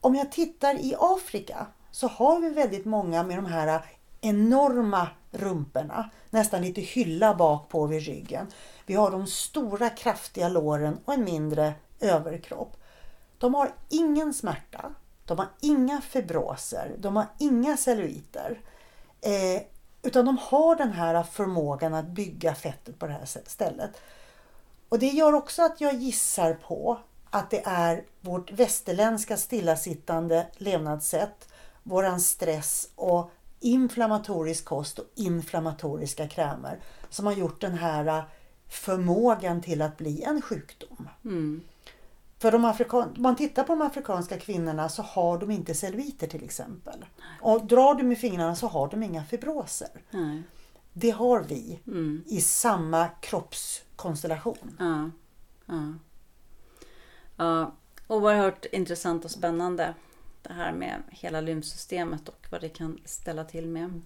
om 0.00 0.14
jag 0.14 0.32
tittar 0.32 0.74
i 0.74 0.94
Afrika 0.98 1.66
så 1.90 2.08
har 2.08 2.40
vi 2.40 2.50
väldigt 2.50 2.84
många 2.84 3.22
med 3.22 3.38
de 3.38 3.46
här 3.46 3.80
enorma 4.20 5.08
rumporna. 5.30 6.10
Nästan 6.30 6.62
lite 6.62 6.80
hylla 6.80 7.34
bak 7.34 7.68
på 7.68 7.86
vid 7.86 8.02
ryggen. 8.02 8.46
Vi 8.86 8.94
har 8.94 9.10
de 9.10 9.26
stora 9.26 9.90
kraftiga 9.90 10.48
låren 10.48 10.98
och 11.04 11.14
en 11.14 11.24
mindre 11.24 11.74
överkropp. 12.00 12.76
De 13.38 13.54
har 13.54 13.74
ingen 13.88 14.34
smärta. 14.34 14.94
De 15.24 15.38
har 15.38 15.48
inga 15.60 16.00
fibroser. 16.00 16.94
De 16.98 17.16
har 17.16 17.26
inga 17.38 17.76
celluliter. 17.76 18.60
Eh, 19.24 19.62
utan 20.02 20.24
de 20.24 20.38
har 20.38 20.76
den 20.76 20.92
här 20.92 21.22
förmågan 21.22 21.94
att 21.94 22.06
bygga 22.06 22.54
fettet 22.54 22.98
på 22.98 23.06
det 23.06 23.12
här 23.12 23.28
stället. 23.46 23.90
Och 24.88 24.98
det 24.98 25.06
gör 25.06 25.32
också 25.32 25.62
att 25.62 25.80
jag 25.80 25.94
gissar 25.94 26.54
på 26.54 26.98
att 27.30 27.50
det 27.50 27.62
är 27.66 28.04
vårt 28.20 28.52
västerländska 28.52 29.36
stillasittande 29.36 30.46
levnadssätt, 30.56 31.48
våran 31.82 32.20
stress 32.20 32.88
och 32.94 33.30
inflammatorisk 33.60 34.64
kost 34.64 34.98
och 34.98 35.06
inflammatoriska 35.14 36.28
krämer 36.28 36.80
som 37.10 37.26
har 37.26 37.32
gjort 37.32 37.60
den 37.60 37.74
här 37.74 38.06
eh, 38.06 38.24
förmågan 38.68 39.62
till 39.62 39.82
att 39.82 39.96
bli 39.96 40.22
en 40.22 40.42
sjukdom. 40.42 41.08
Mm. 41.24 41.62
För 42.44 42.52
de 42.52 42.64
afrikan- 42.64 43.14
man 43.18 43.36
tittar 43.36 43.64
på 43.64 43.72
de 43.72 43.82
afrikanska 43.82 44.38
kvinnorna 44.38 44.88
så 44.88 45.02
har 45.02 45.38
de 45.38 45.50
inte 45.50 45.74
celluliter 45.74 46.26
till 46.26 46.44
exempel. 46.44 47.04
Och 47.40 47.66
drar 47.66 47.94
du 47.94 48.02
med 48.02 48.18
fingrarna 48.18 48.56
så 48.56 48.66
har 48.66 48.88
de 48.88 49.02
inga 49.02 49.24
fibroser. 49.24 49.88
Nej. 50.10 50.42
Det 50.92 51.10
har 51.10 51.40
vi 51.42 51.80
Mm. 51.86 52.24
i 52.26 52.40
samma 52.40 53.08
kroppskonstellation. 53.08 54.76
Ja. 54.78 55.10
Ja. 55.66 55.94
ja. 57.36 57.72
Oerhört 58.08 58.64
intressant 58.72 59.24
och 59.24 59.30
spännande. 59.30 59.94
Det 60.42 60.52
här 60.52 60.72
med 60.72 61.02
hela 61.10 61.40
lymfsystemet 61.40 62.28
och 62.28 62.46
vad 62.50 62.60
det 62.60 62.68
kan 62.68 62.98
ställa 63.04 63.44
till 63.44 63.66
med. 63.68 64.02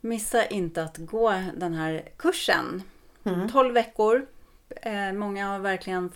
Missa 0.00 0.46
inte 0.46 0.82
att 0.82 0.96
gå 0.96 1.30
den 1.56 1.74
här 1.74 2.08
kursen. 2.16 2.82
12 3.52 3.74
veckor. 3.74 4.26
Eh, 4.82 5.12
många 5.12 5.48
har 5.48 5.58
verkligen 5.58 6.12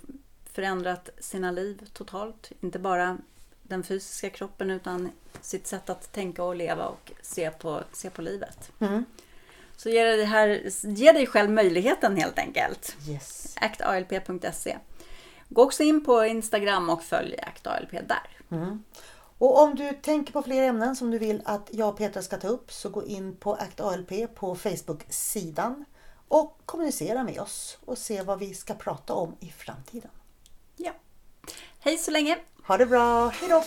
förändrat 0.55 1.09
sina 1.19 1.51
liv 1.51 1.89
totalt. 1.93 2.51
Inte 2.61 2.79
bara 2.79 3.17
den 3.63 3.83
fysiska 3.83 4.29
kroppen 4.29 4.71
utan 4.71 5.11
sitt 5.41 5.67
sätt 5.67 5.89
att 5.89 6.11
tänka 6.11 6.43
och 6.43 6.55
leva 6.55 6.87
och 6.87 7.11
se 7.21 7.51
på, 7.51 7.83
se 7.91 8.09
på 8.09 8.21
livet. 8.21 8.71
Mm. 8.79 9.05
Så 9.77 9.89
ge 9.89 10.03
dig, 10.03 10.25
här, 10.25 10.69
ge 10.83 11.11
dig 11.11 11.27
själv 11.27 11.51
möjligheten 11.51 12.17
helt 12.17 12.39
enkelt. 12.39 12.95
Yes. 13.07 13.55
actalp.se. 13.61 14.77
Gå 15.49 15.63
också 15.63 15.83
in 15.83 16.05
på 16.05 16.25
Instagram 16.25 16.89
och 16.89 17.03
följ 17.03 17.37
actalp 17.39 17.91
där. 17.91 18.37
Och 19.37 19.61
om 19.61 19.75
du 19.75 19.93
tänker 19.93 20.33
på 20.33 20.41
fler 20.41 20.63
ämnen 20.63 20.95
som 20.95 21.11
du 21.11 21.17
vill 21.17 21.41
att 21.45 21.69
jag 21.71 21.89
och 21.89 21.97
Petra 21.97 22.21
ska 22.21 22.37
ta 22.37 22.47
upp 22.47 22.71
så 22.71 22.89
gå 22.89 23.05
in 23.05 23.35
på 23.35 23.53
ACT 23.53 23.79
ALP 23.79 24.35
på 24.35 24.55
Facebook-sidan 24.55 25.85
och 26.27 26.61
kommunicera 26.65 27.23
med 27.23 27.39
oss 27.39 27.77
och 27.85 27.97
se 27.97 28.21
vad 28.21 28.39
vi 28.39 28.53
ska 28.53 28.73
prata 28.73 29.13
om 29.13 29.35
i 29.39 29.49
framtiden. 29.49 30.11
Hej 31.85 31.97
så 31.97 32.11
länge! 32.11 32.37
Ha 32.63 32.77
det 32.77 32.85
bra, 32.85 33.27
hejdå! 33.27 33.63